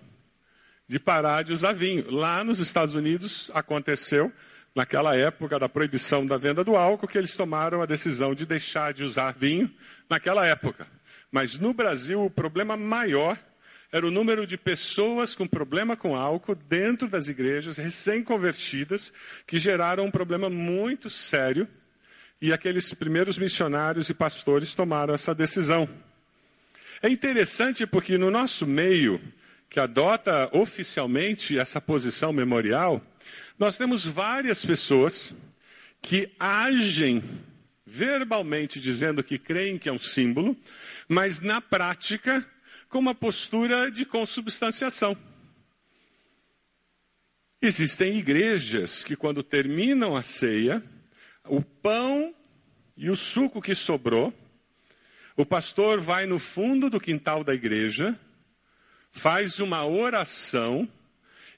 de 0.88 1.00
parar 1.00 1.44
de 1.44 1.54
usar 1.54 1.74
vinho. 1.74 2.10
Lá 2.10 2.44
nos 2.44 2.58
Estados 2.58 2.96
Unidos 2.96 3.52
aconteceu, 3.54 4.34
naquela 4.76 5.16
época 5.16 5.60
da 5.60 5.70
proibição 5.70 6.26
da 6.26 6.38
venda 6.38 6.64
do 6.64 6.76
álcool, 6.76 7.08
que 7.08 7.18
eles 7.18 7.36
tomaram 7.36 7.82
a 7.82 7.86
decisão 7.86 8.34
de 8.34 8.46
deixar 8.46 8.94
de 8.94 9.04
usar 9.04 9.32
vinho 9.32 9.72
naquela 10.10 10.46
época. 10.46 10.88
Mas 11.32 11.56
no 11.56 11.74
Brasil, 11.74 12.24
o 12.24 12.30
problema 12.30 12.76
maior 12.76 13.38
era 13.92 14.08
o 14.08 14.12
número 14.12 14.48
de 14.48 14.58
pessoas 14.58 15.36
com 15.36 15.48
problema 15.48 15.96
com 15.96 16.16
álcool 16.16 16.56
dentro 16.56 17.08
das 17.08 17.28
igrejas, 17.28 17.78
recém-convertidas, 17.78 19.14
que 19.46 19.60
geraram 19.60 20.06
um 20.06 20.12
problema 20.12 20.50
muito 20.50 21.12
sério. 21.12 21.68
E 22.42 22.52
aqueles 22.52 22.92
primeiros 22.94 23.38
missionários 23.38 24.10
e 24.10 24.14
pastores 24.14 24.74
tomaram 24.74 25.14
essa 25.14 25.36
decisão. 25.36 25.88
É 27.04 27.10
interessante 27.10 27.86
porque 27.86 28.18
no 28.18 28.32
nosso 28.32 28.66
meio, 28.66 29.22
que 29.70 29.80
adota 29.80 30.50
oficialmente 30.52 31.58
essa 31.58 31.80
posição 31.80 32.34
memorial, 32.34 33.02
nós 33.64 33.78
temos 33.78 34.04
várias 34.04 34.66
pessoas 34.66 35.34
que 36.02 36.30
agem 36.38 37.24
verbalmente 37.86 38.78
dizendo 38.78 39.24
que 39.24 39.40
creem 39.40 39.78
que 39.78 39.88
é 39.88 39.92
um 39.94 40.00
símbolo, 40.00 40.58
mas 41.08 41.40
na 41.40 41.62
prática 41.62 42.46
com 42.90 43.00
uma 43.00 43.16
postura 43.16 43.90
de 43.90 44.04
consubstanciação. 44.04 45.16
Existem 47.62 48.18
igrejas 48.18 49.02
que, 49.02 49.16
quando 49.16 49.42
terminam 49.42 50.14
a 50.14 50.24
ceia, 50.24 50.84
o 51.46 51.62
pão 51.62 52.36
e 52.98 53.10
o 53.10 53.16
suco 53.16 53.62
que 53.62 53.74
sobrou, 53.74 54.34
o 55.38 55.46
pastor 55.46 56.02
vai 56.02 56.26
no 56.26 56.38
fundo 56.38 56.90
do 56.90 57.00
quintal 57.00 57.46
da 57.46 57.54
igreja, 57.54 58.20
faz 59.10 59.60
uma 59.60 59.86
oração 59.86 60.86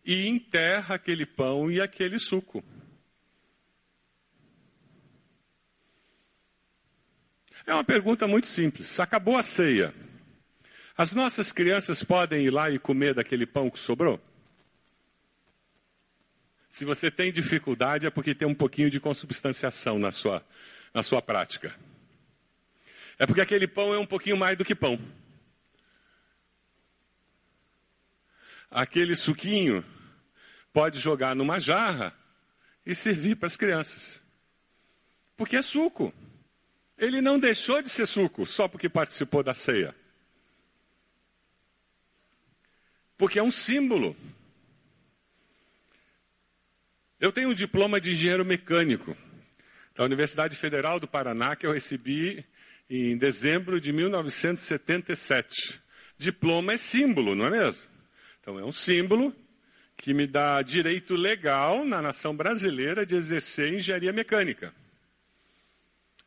e 0.06 0.28
enterra 0.28 0.96
aquele 0.96 1.26
pão 1.26 1.72
e 1.72 1.82
aquele 1.82 2.20
suco. 2.20 2.64
É 7.66 7.74
uma 7.74 7.84
pergunta 7.84 8.28
muito 8.28 8.46
simples. 8.46 9.00
Acabou 9.00 9.36
a 9.36 9.42
ceia. 9.42 9.94
As 10.96 11.14
nossas 11.16 11.52
crianças 11.52 12.04
podem 12.04 12.46
ir 12.46 12.52
lá 12.52 12.70
e 12.70 12.78
comer 12.78 13.16
daquele 13.16 13.48
pão 13.48 13.72
que 13.72 13.80
sobrou? 13.80 14.22
Se 16.70 16.86
você 16.86 17.10
tem 17.10 17.32
dificuldade, 17.32 18.06
é 18.06 18.10
porque 18.12 18.36
tem 18.36 18.48
um 18.48 18.54
pouquinho 18.54 18.90
de 18.90 19.00
consubstanciação 19.00 19.98
na 19.98 20.12
sua, 20.12 20.46
na 20.94 21.02
sua 21.02 21.22
prática. 21.22 21.76
É 23.18 23.26
porque 23.26 23.42
aquele 23.42 23.68
pão 23.68 23.94
é 23.94 23.98
um 23.98 24.06
pouquinho 24.06 24.38
mais 24.38 24.58
do 24.58 24.66
que 24.66 24.76
pão. 24.76 25.00
Aquele 28.70 29.16
suquinho 29.16 29.84
pode 30.76 31.00
jogar 31.00 31.34
numa 31.34 31.58
jarra 31.58 32.14
e 32.86 32.94
servir 32.94 33.38
para 33.38 33.48
as 33.48 33.56
crianças. 33.56 34.22
Porque 35.38 35.56
é 35.56 35.62
suco. 35.62 36.14
Ele 36.98 37.22
não 37.22 37.40
deixou 37.40 37.82
de 37.82 37.88
ser 37.88 38.06
suco 38.06 38.46
só 38.46 38.68
porque 38.68 38.90
participou 38.90 39.42
da 39.42 39.54
ceia. 39.54 39.96
Porque 43.18 43.40
é 43.40 43.44
um 43.44 43.54
símbolo. 43.54 44.18
Eu 47.22 47.32
tenho 47.32 47.52
um 47.52 47.54
diploma 47.54 48.02
de 48.02 48.12
engenheiro 48.12 48.44
mecânico 48.44 49.16
da 49.96 50.04
Universidade 50.04 50.58
Federal 50.58 51.00
do 51.00 51.08
Paraná 51.08 51.56
que 51.56 51.66
eu 51.66 51.72
recebi 51.72 52.46
em 52.90 53.18
dezembro 53.18 53.80
de 53.80 53.94
1977. 53.94 55.82
Diploma 56.18 56.74
é 56.74 56.78
símbolo, 56.78 57.34
não 57.34 57.46
é 57.46 57.50
mesmo? 57.50 57.82
Então 58.42 58.60
é 58.60 58.66
um 58.66 58.74
símbolo 58.74 59.34
que 59.98 60.14
me 60.14 60.28
dá 60.28 60.62
direito 60.62 61.16
legal 61.16 61.86
na 61.86 62.02
nação 62.02 62.36
brasileira 62.36 63.06
de 63.06 63.16
exercer 63.16 63.74
engenharia 63.74 64.12
mecânica. 64.12 64.74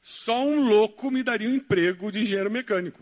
Só 0.01 0.43
um 0.45 0.61
louco 0.63 1.11
me 1.11 1.23
daria 1.23 1.49
um 1.49 1.55
emprego 1.55 2.11
de 2.11 2.21
engenheiro 2.21 2.51
mecânico. 2.51 3.01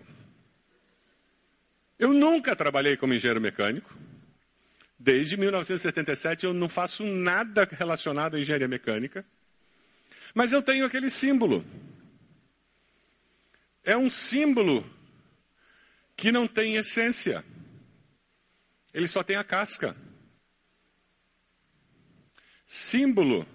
Eu 1.99 2.13
nunca 2.13 2.55
trabalhei 2.55 2.97
como 2.97 3.15
engenheiro 3.15 3.41
mecânico. 3.41 3.97
Desde 4.99 5.37
1977 5.37 6.47
eu 6.47 6.53
não 6.53 6.69
faço 6.69 7.05
nada 7.05 7.69
relacionado 7.71 8.35
à 8.35 8.41
engenharia 8.41 8.69
mecânica. 8.69 9.25
Mas 10.35 10.53
eu 10.53 10.61
tenho 10.61 10.85
aquele 10.85 11.09
símbolo. 11.09 11.65
É 13.85 13.97
um 13.97 14.11
símbolo 14.11 14.85
que 16.17 16.33
não 16.33 16.49
tem 16.49 16.77
essência. 16.77 17.45
Ele 18.93 19.07
só 19.07 19.23
tem 19.23 19.37
a 19.37 19.45
casca. 19.45 19.97
Símbolo 22.67 23.47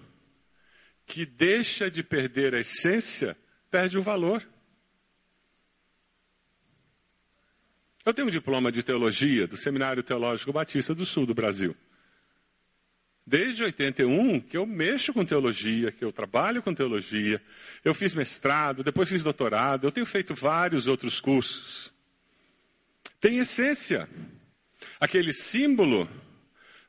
que 1.05 1.25
deixa 1.25 1.91
de 1.91 2.01
perder 2.01 2.55
a 2.55 2.61
essência, 2.61 3.37
perde 3.69 3.97
o 3.97 4.01
valor. 4.01 4.47
Eu 8.05 8.13
tenho 8.13 8.29
um 8.29 8.31
diploma 8.31 8.71
de 8.71 8.81
teologia 8.81 9.45
do 9.45 9.57
Seminário 9.57 10.01
Teológico 10.01 10.53
Batista 10.53 10.95
do 10.95 11.05
Sul 11.05 11.25
do 11.25 11.35
Brasil. 11.35 11.75
Desde 13.27 13.63
81 13.63 14.39
que 14.39 14.57
eu 14.57 14.65
mexo 14.65 15.13
com 15.13 15.23
teologia, 15.23 15.91
que 15.91 16.03
eu 16.03 16.11
trabalho 16.11 16.63
com 16.63 16.73
teologia. 16.73 17.41
Eu 17.83 17.93
fiz 17.93 18.15
mestrado, 18.15 18.83
depois 18.83 19.07
fiz 19.07 19.21
doutorado, 19.21 19.85
eu 19.85 19.91
tenho 19.91 20.05
feito 20.05 20.33
vários 20.33 20.87
outros 20.87 21.19
cursos. 21.19 21.93
Tem 23.19 23.37
essência. 23.37 24.09
Aquele 24.99 25.33
símbolo 25.33 26.09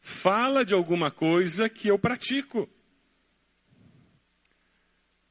fala 0.03 0.65
de 0.65 0.75
alguma 0.75 1.11
coisa 1.11 1.69
que 1.69 1.88
eu 1.88 1.99
pratico. 1.99 2.69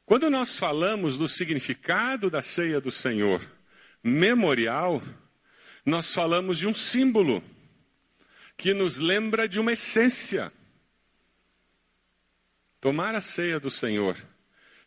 Quando 0.06 0.30
nós 0.30 0.58
falamos 0.58 1.18
do 1.18 1.28
significado 1.30 2.30
da 2.30 2.42
ceia 2.42 2.80
do 2.82 2.90
Senhor 2.90 3.46
memorial, 4.02 5.04
nós 5.86 6.12
falamos 6.12 6.58
de 6.58 6.68
um 6.68 6.74
símbolo 6.74 7.44
que 8.58 8.74
nos 8.74 8.98
lembra 8.98 9.48
de 9.48 9.60
uma 9.60 9.74
essência. 9.74 10.52
Tomar 12.80 13.14
a 13.14 13.22
ceia 13.22 13.60
do 13.60 13.70
Senhor, 13.70 14.18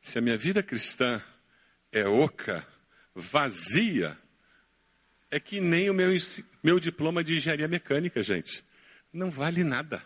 se 0.00 0.18
a 0.18 0.20
minha 0.20 0.36
vida 0.36 0.62
cristã 0.62 1.22
é 1.92 2.06
oca, 2.06 2.66
vazia, 3.14 4.18
é 5.30 5.38
que 5.38 5.60
nem 5.60 5.88
o 5.90 5.94
meu, 5.94 6.10
meu 6.62 6.80
diploma 6.80 7.22
de 7.22 7.36
engenharia 7.36 7.68
mecânica, 7.68 8.22
gente. 8.22 8.64
Não 9.14 9.30
vale 9.30 9.62
nada. 9.62 10.04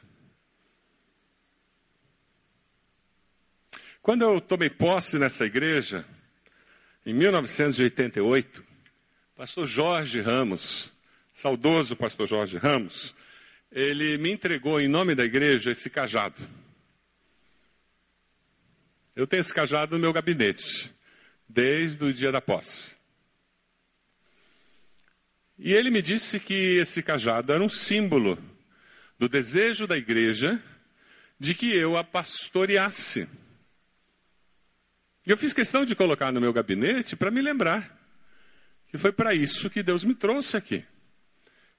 Quando 4.03 4.21
eu 4.21 4.39
tomei 4.39 4.69
posse 4.69 5.19
nessa 5.19 5.47
igreja, 5.47 6.05
em 7.07 7.15
1988, 7.15 8.63
pastor 9.35 9.67
Jorge 9.67 10.21
Ramos, 10.21 10.93
saudoso 11.33 11.97
pastor 11.97 12.29
Jorge 12.29 12.59
Ramos, 12.59 13.15
ele 13.73 14.19
me 14.19 14.31
entregou 14.31 14.79
em 14.79 14.89
nome 14.89 15.15
da 15.15 15.25
igreja 15.25 15.71
esse 15.71 15.89
cajado. 15.89 16.47
Eu 19.17 19.27
tenho 19.27 19.41
esse 19.41 19.55
cajado 19.55 19.97
no 19.97 20.03
meu 20.03 20.13
gabinete, 20.13 20.95
desde 21.49 22.05
o 22.05 22.13
dia 22.13 22.31
da 22.31 22.43
posse. 22.43 22.95
E 25.59 25.73
ele 25.73 25.91
me 25.91 26.03
disse 26.03 26.39
que 26.39 26.77
esse 26.77 27.03
cajado 27.03 27.55
era 27.55 27.65
um 27.65 27.71
símbolo 27.71 28.39
do 29.19 29.29
desejo 29.29 29.87
da 29.87 29.97
igreja 29.97 30.63
de 31.39 31.55
que 31.55 31.75
eu 31.75 31.97
a 31.97 32.05
pastoreasse. 32.05 33.29
E 35.27 35.31
eu 35.31 35.37
fiz 35.37 35.53
questão 35.53 35.85
de 35.85 35.95
colocar 35.95 36.33
no 36.33 36.41
meu 36.41 36.53
gabinete 36.53 37.17
para 37.17 37.31
me 37.31 37.43
lembrar 37.43 37.97
que 38.89 38.97
foi 38.97 39.13
para 39.13 39.35
isso 39.35 39.69
que 39.69 39.83
Deus 39.83 40.05
me 40.05 40.15
trouxe 40.15 40.57
aqui 40.57 40.85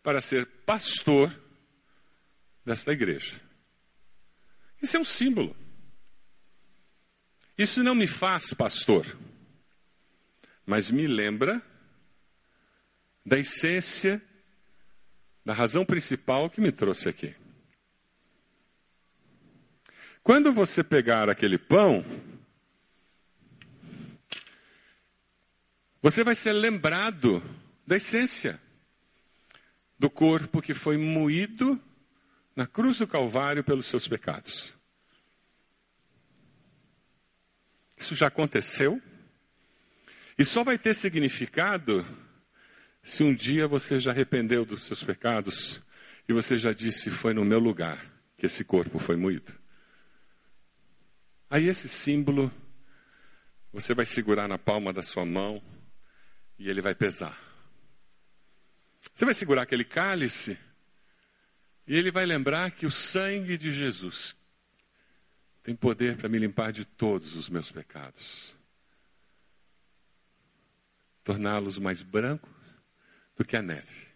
para 0.03 0.21
ser 0.21 0.45
pastor 0.65 1.33
desta 2.65 2.91
igreja. 2.91 3.39
Isso 4.81 4.95
é 4.95 4.99
um 4.99 5.05
símbolo. 5.05 5.55
Isso 7.57 7.83
não 7.83 7.93
me 7.93 8.07
faz 8.07 8.53
pastor, 8.53 9.05
mas 10.65 10.89
me 10.89 11.07
lembra 11.07 11.61
da 13.25 13.37
essência, 13.37 14.21
da 15.49 15.55
razão 15.55 15.83
principal 15.83 16.47
que 16.47 16.61
me 16.61 16.71
trouxe 16.71 17.09
aqui. 17.09 17.35
Quando 20.21 20.53
você 20.53 20.83
pegar 20.83 21.27
aquele 21.27 21.57
pão, 21.57 22.05
Você 26.01 26.23
vai 26.23 26.33
ser 26.33 26.53
lembrado 26.53 27.43
da 27.85 27.97
essência 27.97 28.61
do 29.97 30.09
corpo 30.09 30.61
que 30.61 30.73
foi 30.73 30.97
moído 30.97 31.77
na 32.55 32.65
cruz 32.65 32.99
do 32.99 33.05
Calvário 33.05 33.65
pelos 33.65 33.87
seus 33.87 34.07
pecados. 34.07 34.77
Isso 37.97 38.15
já 38.15 38.27
aconteceu 38.27 39.01
e 40.37 40.45
só 40.45 40.63
vai 40.63 40.77
ter 40.77 40.93
significado 40.93 42.05
se 43.01 43.23
um 43.23 43.33
dia 43.33 43.67
você 43.67 43.99
já 43.99 44.11
arrependeu 44.11 44.65
dos 44.65 44.83
seus 44.83 45.03
pecados 45.03 45.81
e 46.27 46.33
você 46.33 46.57
já 46.57 46.73
disse: 46.73 47.09
Foi 47.09 47.33
no 47.33 47.45
meu 47.45 47.59
lugar 47.59 48.03
que 48.37 48.45
esse 48.45 48.63
corpo 48.63 48.99
foi 48.99 49.15
moído. 49.15 49.53
Aí 51.49 51.67
esse 51.67 51.89
símbolo 51.89 52.51
você 53.71 53.93
vai 53.93 54.05
segurar 54.05 54.47
na 54.47 54.57
palma 54.57 54.91
da 54.91 55.01
sua 55.01 55.25
mão 55.25 55.61
e 56.57 56.69
ele 56.69 56.81
vai 56.81 56.93
pesar. 56.93 57.37
Você 59.13 59.25
vai 59.25 59.33
segurar 59.33 59.63
aquele 59.63 59.85
cálice 59.85 60.57
e 61.87 61.95
ele 61.95 62.11
vai 62.11 62.25
lembrar 62.25 62.71
que 62.71 62.85
o 62.85 62.91
sangue 62.91 63.57
de 63.57 63.71
Jesus 63.71 64.35
tem 65.63 65.75
poder 65.75 66.17
para 66.17 66.29
me 66.29 66.37
limpar 66.37 66.71
de 66.71 66.85
todos 66.85 67.35
os 67.35 67.49
meus 67.49 67.71
pecados, 67.71 68.55
torná-los 71.23 71.77
mais 71.77 72.01
brancos 72.01 72.58
do 73.39 73.45
que 73.45 73.55
a 73.55 73.61
neve. 73.61 74.09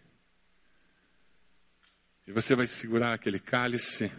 E 2.26 2.32
você 2.32 2.54
vai 2.54 2.66
segurar 2.66 3.14
aquele 3.14 3.40
cálice 3.40 4.12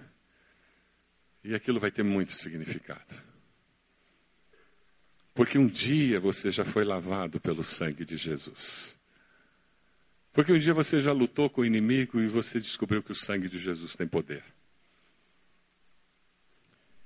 e 1.44 1.54
aquilo 1.54 1.80
vai 1.80 1.92
ter 1.92 2.02
muito 2.02 2.32
significado. 2.32 3.16
Porque 5.36 5.60
um 5.60 5.68
dia 5.68 6.20
você 6.20 6.50
já 6.50 6.66
foi 6.66 6.84
lavado 6.84 7.40
pelo 7.40 7.64
sangue 7.64 8.04
de 8.04 8.18
Jesus. 8.18 8.98
Porque 10.34 10.52
um 10.52 10.58
dia 10.58 10.74
você 10.74 11.00
já 11.00 11.12
lutou 11.12 11.52
com 11.52 11.62
o 11.62 11.66
inimigo 11.66 12.20
e 12.20 12.28
você 12.28 12.60
descobriu 12.60 13.04
que 13.04 13.12
o 13.12 13.16
sangue 13.16 13.48
de 13.48 13.60
Jesus 13.60 13.96
tem 13.96 14.08
poder. 14.08 14.44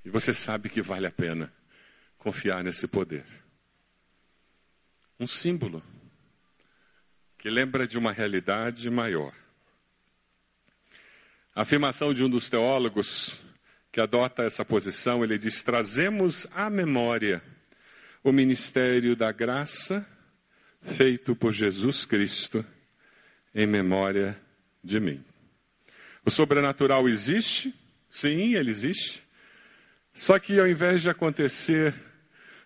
E 0.06 0.10
você 0.10 0.34
sabe 0.34 0.70
que 0.70 0.82
vale 0.82 1.06
a 1.06 1.12
pena 1.12 1.54
confiar 2.18 2.64
nesse 2.64 2.88
poder. 2.88 3.26
Um 5.20 5.28
símbolo 5.28 5.84
que 7.40 7.50
lembra 7.50 7.88
de 7.88 7.98
uma 7.98 8.12
realidade 8.12 8.90
maior. 8.90 9.34
A 11.56 11.62
afirmação 11.62 12.14
de 12.14 12.24
um 12.24 12.30
dos 12.30 12.50
teólogos 12.50 13.40
que 13.92 14.02
adota 14.02 14.44
essa 14.44 14.64
posição, 14.66 15.24
ele 15.24 15.38
diz: 15.38 15.64
trazemos 15.64 16.46
à 16.54 16.70
memória 16.70 17.42
o 18.22 18.34
ministério 18.34 19.16
da 19.16 19.32
graça 19.32 20.06
feito 20.82 21.34
por 21.34 21.54
Jesus 21.54 22.06
Cristo 22.06 22.64
em 23.56 23.66
memória 23.66 24.40
de 24.84 25.00
mim. 25.00 25.24
O 26.26 26.30
sobrenatural 26.30 27.08
existe? 27.08 27.74
Sim, 28.10 28.56
ele 28.56 28.70
existe. 28.70 29.24
Só 30.14 30.38
que 30.38 30.60
ao 30.60 30.68
invés 30.68 31.02
de 31.02 31.10
acontecer 31.10 31.96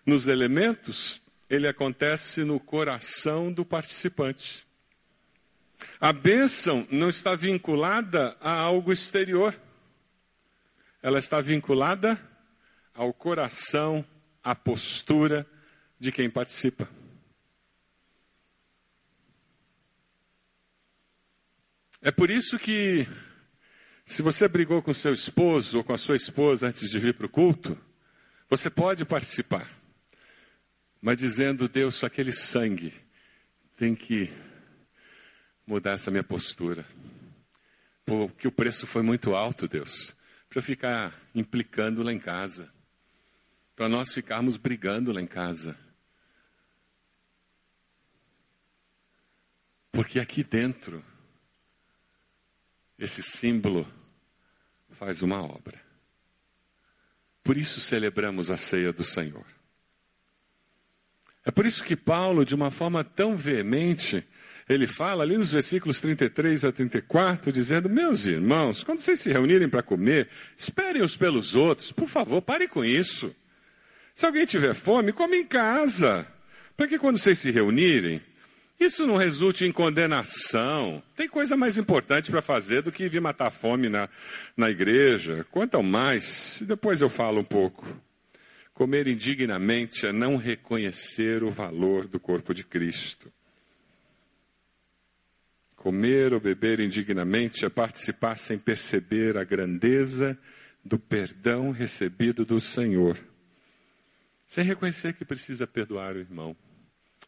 nos 0.04 0.26
elementos, 0.26 1.22
ele 1.48 1.68
acontece 1.68 2.42
no 2.42 2.58
coração 2.58 3.52
do 3.52 3.64
participante. 3.64 4.63
A 6.00 6.12
bênção 6.12 6.86
não 6.90 7.08
está 7.08 7.34
vinculada 7.34 8.36
a 8.40 8.52
algo 8.52 8.92
exterior. 8.92 9.58
Ela 11.02 11.18
está 11.18 11.40
vinculada 11.40 12.20
ao 12.94 13.12
coração 13.12 14.04
a 14.42 14.54
postura 14.54 15.46
de 15.98 16.12
quem 16.12 16.30
participa. 16.30 16.88
É 22.00 22.10
por 22.10 22.30
isso 22.30 22.58
que, 22.58 23.08
se 24.04 24.20
você 24.20 24.46
brigou 24.46 24.82
com 24.82 24.92
seu 24.92 25.14
esposo 25.14 25.78
ou 25.78 25.84
com 25.84 25.94
a 25.94 25.98
sua 25.98 26.16
esposa 26.16 26.68
antes 26.68 26.90
de 26.90 26.98
vir 26.98 27.14
para 27.14 27.24
o 27.24 27.30
culto, 27.30 27.78
você 28.50 28.68
pode 28.68 29.06
participar, 29.06 29.70
mas 31.00 31.16
dizendo: 31.16 31.66
Deus, 31.66 32.04
aquele 32.04 32.32
sangue 32.32 32.92
tem 33.76 33.94
que 33.94 34.30
mudar 35.66 35.92
essa 35.92 36.10
minha 36.10 36.24
postura, 36.24 36.86
porque 38.04 38.46
o 38.46 38.52
preço 38.52 38.86
foi 38.86 39.02
muito 39.02 39.34
alto, 39.34 39.66
Deus, 39.66 40.14
para 40.48 40.58
eu 40.58 40.62
ficar 40.62 41.18
implicando 41.34 42.02
lá 42.02 42.12
em 42.12 42.18
casa 42.18 42.74
para 43.74 43.88
nós 43.88 44.12
ficarmos 44.12 44.56
brigando 44.56 45.12
lá 45.12 45.20
em 45.20 45.26
casa. 45.26 45.76
Porque 49.90 50.18
aqui 50.18 50.42
dentro, 50.42 51.04
esse 52.98 53.22
símbolo 53.22 53.92
faz 54.90 55.22
uma 55.22 55.42
obra. 55.42 55.80
Por 57.42 57.56
isso 57.56 57.80
celebramos 57.80 58.50
a 58.50 58.56
ceia 58.56 58.92
do 58.92 59.04
Senhor. 59.04 59.46
É 61.44 61.50
por 61.50 61.66
isso 61.66 61.84
que 61.84 61.94
Paulo, 61.94 62.44
de 62.44 62.54
uma 62.54 62.70
forma 62.70 63.04
tão 63.04 63.36
veemente, 63.36 64.26
ele 64.68 64.86
fala 64.86 65.22
ali 65.22 65.36
nos 65.36 65.52
versículos 65.52 66.00
33 66.00 66.64
a 66.64 66.72
34, 66.72 67.52
dizendo: 67.52 67.88
Meus 67.88 68.24
irmãos, 68.24 68.82
quando 68.82 69.00
vocês 69.00 69.20
se 69.20 69.30
reunirem 69.30 69.68
para 69.68 69.82
comer, 69.82 70.28
esperem 70.56 71.02
uns 71.02 71.16
pelos 71.16 71.54
outros, 71.54 71.92
por 71.92 72.08
favor, 72.08 72.40
pare 72.40 72.66
com 72.66 72.84
isso. 72.84 73.34
Se 74.14 74.24
alguém 74.24 74.46
tiver 74.46 74.74
fome, 74.74 75.12
come 75.12 75.36
em 75.36 75.46
casa. 75.46 76.26
Para 76.76 76.88
que 76.88 76.98
quando 76.98 77.18
vocês 77.18 77.38
se 77.38 77.50
reunirem, 77.50 78.22
isso 78.78 79.06
não 79.06 79.16
resulte 79.16 79.64
em 79.64 79.72
condenação. 79.72 81.02
Tem 81.14 81.28
coisa 81.28 81.56
mais 81.56 81.76
importante 81.76 82.30
para 82.30 82.42
fazer 82.42 82.82
do 82.82 82.90
que 82.90 83.08
vir 83.08 83.20
matar 83.20 83.50
fome 83.50 83.88
na, 83.88 84.08
na 84.56 84.70
igreja. 84.70 85.46
Quanto 85.50 85.76
ao 85.76 85.82
mais, 85.82 86.62
depois 86.66 87.00
eu 87.00 87.10
falo 87.10 87.40
um 87.40 87.44
pouco. 87.44 87.86
Comer 88.72 89.06
indignamente 89.06 90.06
é 90.06 90.12
não 90.12 90.36
reconhecer 90.36 91.44
o 91.44 91.50
valor 91.50 92.08
do 92.08 92.18
corpo 92.18 92.52
de 92.52 92.64
Cristo. 92.64 93.32
Comer 95.84 96.32
ou 96.32 96.40
beber 96.40 96.80
indignamente 96.80 97.64
é 97.64 97.68
participar 97.68 98.38
sem 98.38 98.58
perceber 98.58 99.36
a 99.36 99.44
grandeza 99.44 100.36
do 100.84 100.98
perdão 100.98 101.70
recebido 101.70 102.44
do 102.44 102.60
Senhor 102.60 103.18
sem 104.54 104.64
reconhecer 104.64 105.14
que 105.14 105.24
precisa 105.24 105.66
perdoar 105.66 106.14
o 106.14 106.20
irmão. 106.20 106.56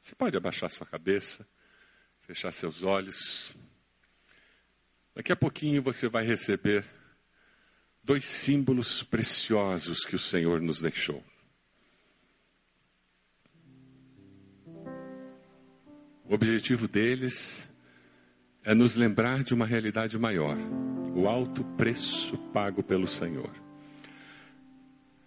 Você 0.00 0.14
pode 0.14 0.36
abaixar 0.36 0.70
sua 0.70 0.86
cabeça, 0.86 1.44
fechar 2.20 2.52
seus 2.52 2.84
olhos. 2.84 3.56
Daqui 5.12 5.32
a 5.32 5.36
pouquinho 5.36 5.82
você 5.82 6.08
vai 6.08 6.24
receber 6.24 6.84
dois 8.00 8.26
símbolos 8.26 9.02
preciosos 9.02 10.04
que 10.04 10.14
o 10.14 10.20
Senhor 10.20 10.60
nos 10.60 10.80
deixou. 10.80 11.20
O 16.24 16.34
objetivo 16.34 16.86
deles 16.86 17.66
é 18.66 18.74
nos 18.74 18.96
lembrar 18.96 19.44
de 19.44 19.54
uma 19.54 19.64
realidade 19.64 20.18
maior, 20.18 20.58
o 21.14 21.28
alto 21.28 21.62
preço 21.78 22.36
pago 22.52 22.82
pelo 22.82 23.06
Senhor. 23.06 23.50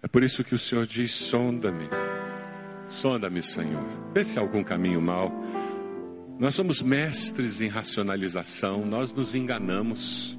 É 0.04 0.10
por 0.10 0.24
isso 0.24 0.44
que 0.44 0.54
o 0.54 0.58
Senhor 0.60 0.86
diz: 0.86 1.12
sonda-me, 1.12 1.86
sonda-me, 2.90 3.42
Senhor, 3.42 4.12
vê 4.14 4.26
se 4.26 4.38
há 4.38 4.42
algum 4.42 4.62
caminho 4.62 5.02
mau. 5.02 5.32
Nós 6.38 6.54
somos 6.54 6.82
mestres 6.82 7.62
em 7.62 7.70
racionalização, 7.70 8.86
nós 8.86 9.14
nos 9.14 9.34
enganamos, 9.34 10.38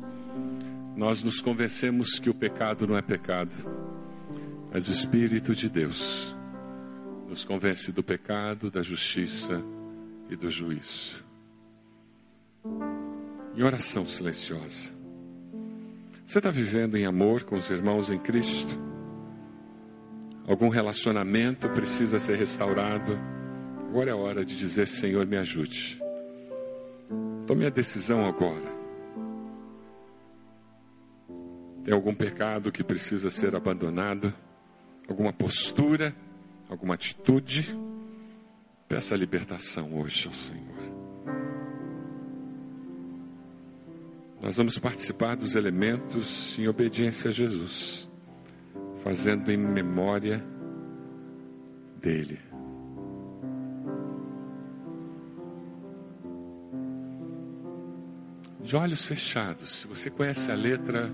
nós 0.95 1.23
nos 1.23 1.41
convencemos 1.41 2.19
que 2.19 2.29
o 2.29 2.35
pecado 2.35 2.87
não 2.87 2.99
é 2.99 3.03
pecado, 3.03 3.53
mas 4.71 4.89
o 4.89 4.91
Espírito 4.91 5.55
de 5.55 5.71
Deus 5.71 6.37
nos 7.27 7.45
convence 7.45 7.93
do 7.93 8.03
pecado, 8.03 8.71
da 8.71 8.83
justiça 8.83 9.63
e 10.29 10.37
do 10.37 10.51
juízo. 10.51 11.30
Em 13.57 13.63
oração 13.63 14.07
silenciosa. 14.07 14.91
Você 16.27 16.39
está 16.39 16.51
vivendo 16.51 16.97
em 16.97 17.07
amor 17.07 17.45
com 17.45 17.57
os 17.57 17.69
irmãos 17.71 18.11
em 18.11 18.19
Cristo? 18.19 18.91
algum 20.51 20.69
relacionamento 20.69 21.69
precisa 21.71 22.19
ser 22.19 22.37
restaurado. 22.37 23.19
Agora 23.89 24.11
é 24.11 24.13
a 24.13 24.17
hora 24.17 24.45
de 24.45 24.59
dizer: 24.59 24.89
Senhor, 24.89 25.25
me 25.27 25.37
ajude. 25.37 26.01
Tome 27.47 27.67
a 27.67 27.71
decisão 27.71 28.27
agora. 28.27 28.81
Tem 31.85 31.95
algum 31.95 32.15
pecado 32.15 32.73
que 32.73 32.85
precisa 32.85 33.31
ser 33.31 33.55
abandonado? 33.55 34.35
Alguma 35.09 35.33
postura? 35.33 36.15
Alguma 36.69 36.95
atitude? 36.95 37.77
Peça 38.89 39.15
a 39.15 39.19
libertação 39.19 39.99
hoje 39.99 40.27
ao 40.27 40.35
Senhor. 40.35 40.80
Nós 44.41 44.57
vamos 44.57 44.79
participar 44.79 45.37
dos 45.37 45.55
elementos 45.55 46.59
em 46.59 46.67
obediência 46.67 47.31
a 47.31 47.33
Jesus 47.33 48.11
fazendo 49.03 49.51
em 49.51 49.57
memória 49.57 50.45
dele. 52.01 52.39
De 58.63 58.77
olhos 58.77 59.05
fechados, 59.05 59.81
se 59.81 59.87
você 59.87 60.11
conhece 60.11 60.51
a 60.51 60.55
letra, 60.55 61.11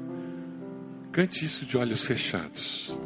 cante 1.12 1.44
isso 1.44 1.64
de 1.64 1.78
olhos 1.78 2.04
fechados. 2.04 2.98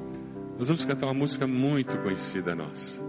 Nós 0.59 0.69
vamos 0.69 0.85
cantar 0.85 1.07
uma 1.07 1.15
música 1.15 1.47
muito 1.47 1.97
conhecida 1.99 2.55
nossa. 2.55 3.01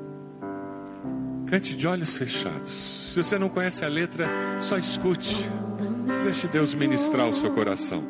Cante 1.49 1.75
de 1.75 1.87
olhos 1.87 2.15
fechados. 2.15 2.69
Se 3.13 3.23
você 3.23 3.39
não 3.39 3.49
conhece 3.49 3.83
a 3.83 3.87
letra, 3.87 4.25
só 4.61 4.77
escute. 4.77 5.37
Deixe 6.23 6.47
Deus 6.47 6.73
ministrar 6.73 7.27
o 7.27 7.33
seu 7.33 7.51
coração. 7.51 8.03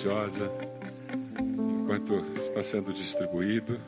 Silenciosa 0.00 0.50
enquanto 1.82 2.24
está 2.40 2.62
sendo 2.62 2.92
distribuído. 2.92 3.78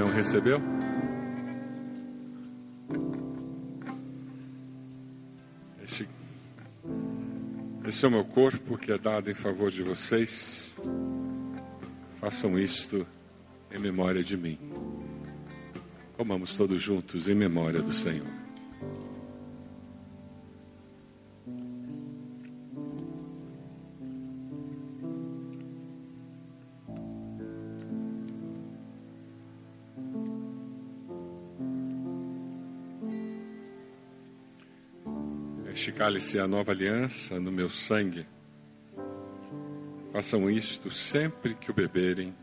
Não 0.00 0.08
recebeu? 0.08 0.58
Esse, 5.84 6.08
esse 7.86 8.04
é 8.06 8.08
o 8.08 8.10
meu 8.10 8.24
corpo 8.24 8.78
que 8.78 8.90
é 8.92 8.96
dado 8.96 9.30
em 9.30 9.34
favor 9.34 9.70
de 9.70 9.82
vocês. 9.82 10.74
Façam 12.18 12.58
isto 12.58 13.06
em 13.70 13.78
memória 13.78 14.22
de 14.22 14.38
mim. 14.38 14.58
Comamos 16.16 16.56
todos 16.56 16.80
juntos 16.80 17.28
em 17.28 17.34
memória 17.34 17.82
do 17.82 17.92
Senhor. 17.92 18.39
Cálice 36.00 36.38
é 36.38 36.40
a 36.40 36.48
nova 36.48 36.72
aliança 36.72 37.38
no 37.38 37.52
meu 37.52 37.68
sangue. 37.68 38.26
Façam 40.10 40.48
isto 40.48 40.90
sempre 40.90 41.54
que 41.54 41.70
o 41.70 41.74
beberem, 41.74 42.34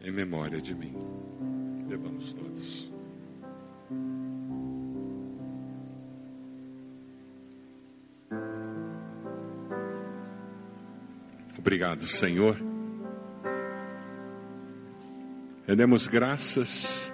em 0.00 0.10
memória 0.10 0.60
de 0.60 0.74
mim. 0.74 0.92
Bebamos 1.88 2.32
todos. 2.32 2.92
Obrigado, 11.56 12.08
Senhor. 12.08 12.56
Rendemos 15.64 16.08
graças 16.08 17.12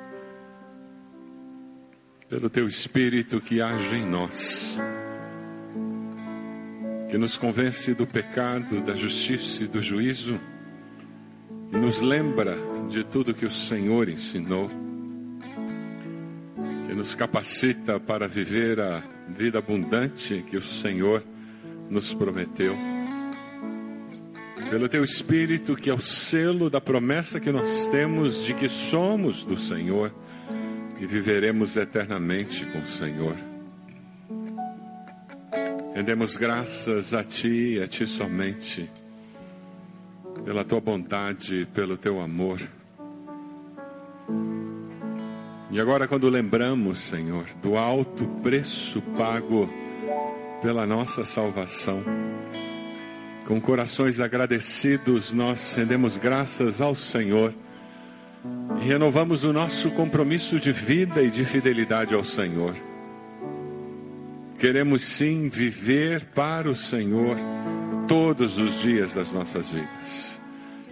pelo 2.30 2.48
Teu 2.48 2.66
Espírito 2.66 3.42
que 3.42 3.60
age 3.60 3.94
em 3.94 4.06
nós, 4.08 4.78
que 7.08 7.16
nos 7.16 7.38
convence 7.38 7.94
do 7.94 8.06
pecado, 8.06 8.82
da 8.82 8.94
justiça 8.94 9.64
e 9.64 9.66
do 9.66 9.80
juízo, 9.80 10.38
e 11.72 11.76
nos 11.76 12.00
lembra 12.00 12.56
de 12.88 13.02
tudo 13.02 13.34
que 13.34 13.46
o 13.46 13.50
Senhor 13.50 14.08
ensinou, 14.08 14.70
que 16.86 16.94
nos 16.94 17.14
capacita 17.14 17.98
para 17.98 18.28
viver 18.28 18.78
a 18.80 19.02
vida 19.28 19.58
abundante 19.58 20.44
que 20.48 20.56
o 20.56 20.62
Senhor 20.62 21.24
nos 21.88 22.12
prometeu. 22.12 22.76
Pelo 24.70 24.86
Teu 24.86 25.02
Espírito, 25.02 25.76
que 25.76 25.88
é 25.88 25.94
o 25.94 26.00
selo 26.00 26.68
da 26.68 26.80
promessa 26.80 27.40
que 27.40 27.50
nós 27.50 27.88
temos 27.90 28.44
de 28.44 28.52
que 28.52 28.68
somos 28.68 29.42
do 29.44 29.56
Senhor 29.56 30.12
e 31.00 31.06
viveremos 31.06 31.76
eternamente 31.76 32.66
com 32.66 32.80
o 32.80 32.86
Senhor. 32.86 33.47
Rendemos 35.98 36.36
graças 36.36 37.12
a 37.12 37.24
Ti 37.24 37.74
e 37.74 37.82
a 37.82 37.88
Ti 37.88 38.06
somente, 38.06 38.88
pela 40.44 40.64
Tua 40.64 40.80
bondade, 40.80 41.66
pelo 41.74 41.96
Teu 41.96 42.20
amor. 42.20 42.60
E 45.72 45.80
agora, 45.80 46.06
quando 46.06 46.28
lembramos, 46.28 47.00
Senhor, 47.00 47.46
do 47.60 47.76
alto 47.76 48.28
preço 48.44 49.02
pago 49.16 49.68
pela 50.62 50.86
nossa 50.86 51.24
salvação, 51.24 52.04
com 53.44 53.60
corações 53.60 54.20
agradecidos, 54.20 55.32
nós 55.32 55.74
rendemos 55.74 56.16
graças 56.16 56.80
ao 56.80 56.94
Senhor 56.94 57.52
e 58.80 58.84
renovamos 58.84 59.42
o 59.42 59.52
nosso 59.52 59.90
compromisso 59.90 60.60
de 60.60 60.70
vida 60.70 61.20
e 61.20 61.28
de 61.28 61.44
fidelidade 61.44 62.14
ao 62.14 62.22
Senhor. 62.22 62.87
Queremos 64.58 65.04
sim 65.04 65.48
viver 65.48 66.24
para 66.34 66.68
o 66.68 66.74
Senhor 66.74 67.36
todos 68.08 68.58
os 68.58 68.80
dias 68.80 69.14
das 69.14 69.32
nossas 69.32 69.70
vidas. 69.70 70.40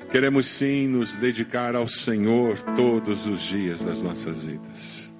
Queremos 0.08 0.46
sim 0.46 0.86
nos 0.86 1.16
dedicar 1.16 1.74
ao 1.74 1.88
Senhor 1.88 2.62
todos 2.76 3.26
os 3.26 3.42
dias 3.42 3.82
das 3.82 4.00
nossas 4.00 4.44
vidas. 4.44 5.12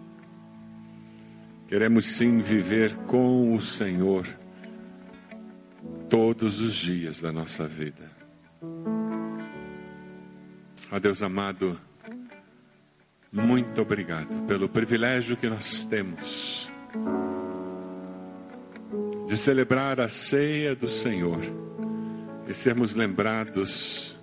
Queremos 1.67 2.07
sim 2.07 2.39
viver 2.39 2.95
com 3.09 3.53
o 3.53 3.61
Senhor 3.61 4.25
todos 6.09 6.61
os 6.61 6.77
dias 6.77 7.21
da 7.21 7.33
nossa 7.33 7.67
vida. 7.67 8.13
Ó 10.93 11.01
Deus 11.01 11.21
amado, 11.21 11.81
muito 13.33 13.83
obrigado 13.83 14.47
pelo 14.47 14.69
privilégio 14.69 15.37
que 15.37 15.49
nós 15.49 15.85
temos 15.85 16.71
de 19.27 19.37
celebrar 19.37 20.01
a 20.01 20.09
ceia 20.09 20.75
do 20.75 20.89
Senhor 20.89 21.41
e 22.49 22.55
sermos 22.55 22.95
lembrados 22.95 24.17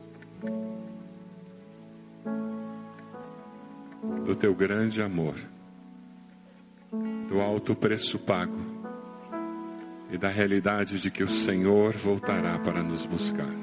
do 4.26 4.34
teu 4.34 4.56
grande 4.56 5.02
amor, 5.02 5.36
do 7.28 7.42
alto 7.42 7.76
preço 7.76 8.18
pago 8.18 8.74
e 10.10 10.18
da 10.18 10.30
realidade 10.30 11.00
de 11.00 11.12
que 11.12 11.24
o 11.24 11.30
Senhor 11.30 11.92
voltará 11.94 12.58
para 12.60 12.82
nos 12.82 13.06
buscar. 13.06 13.54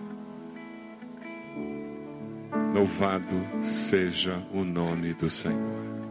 Louvado 2.75 3.65
seja 3.65 4.43
o 4.53 4.63
nome 4.63 5.15
do 5.15 5.31
Senhor. 5.31 6.10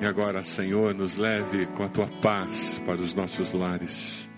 E 0.00 0.06
agora, 0.06 0.42
Senhor, 0.42 0.94
nos 0.94 1.18
leve 1.18 1.66
com 1.66 1.84
a 1.84 1.88
tua 1.88 2.08
paz 2.22 2.78
para 2.86 2.96
os 2.96 3.14
nossos 3.14 3.52
lares. 3.52 4.30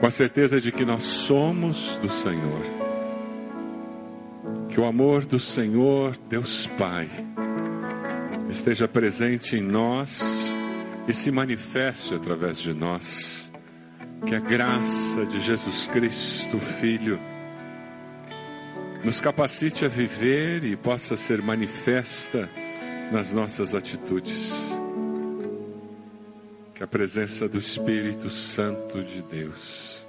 Com 0.00 0.06
a 0.06 0.10
certeza 0.10 0.58
de 0.58 0.72
que 0.72 0.86
nós 0.86 1.02
somos 1.02 1.96
do 1.96 2.10
Senhor. 2.10 2.62
Que 4.70 4.80
o 4.80 4.86
amor 4.86 5.26
do 5.26 5.38
Senhor, 5.38 6.16
Deus 6.30 6.66
Pai, 6.78 7.10
esteja 8.48 8.88
presente 8.88 9.54
em 9.54 9.60
nós 9.60 10.22
e 11.06 11.12
se 11.12 11.30
manifeste 11.30 12.14
através 12.14 12.56
de 12.56 12.72
nós. 12.72 13.52
Que 14.26 14.34
a 14.34 14.40
graça 14.40 15.26
de 15.26 15.38
Jesus 15.40 15.86
Cristo, 15.88 16.58
Filho, 16.58 17.20
nos 19.04 19.20
capacite 19.20 19.84
a 19.84 19.88
viver 19.88 20.64
e 20.64 20.74
possa 20.74 21.18
ser 21.18 21.42
manifesta 21.42 22.48
nas 23.12 23.30
nossas 23.30 23.74
atitudes. 23.74 24.74
Que 26.74 26.82
a 26.82 26.86
presença 26.86 27.46
do 27.46 27.58
Espírito 27.58 28.30
Santo 28.30 29.04
de 29.04 29.20
Deus, 29.22 30.06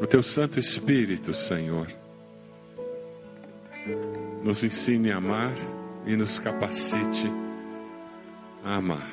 o 0.00 0.06
teu 0.06 0.22
Santo 0.22 0.58
Espírito, 0.58 1.34
Senhor, 1.34 1.88
nos 4.44 4.62
ensine 4.62 5.10
a 5.10 5.16
amar 5.16 5.52
e 6.06 6.16
nos 6.16 6.38
capacite 6.38 7.30
a 8.64 8.76
amar. 8.76 9.10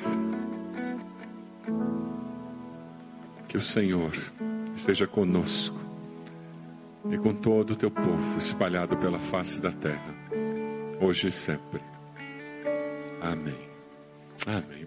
Que 3.48 3.56
o 3.56 3.60
Senhor 3.60 4.12
esteja 4.74 5.06
conosco 5.06 5.78
e 7.10 7.18
com 7.18 7.34
todo 7.34 7.72
o 7.72 7.76
teu 7.76 7.90
povo 7.90 8.38
espalhado 8.38 8.96
pela 8.96 9.18
face 9.18 9.60
da 9.60 9.72
terra, 9.72 10.14
hoje 11.00 11.26
e 11.26 11.32
sempre. 11.32 11.91
Amém. 13.22 13.54
Amém. 14.46 14.72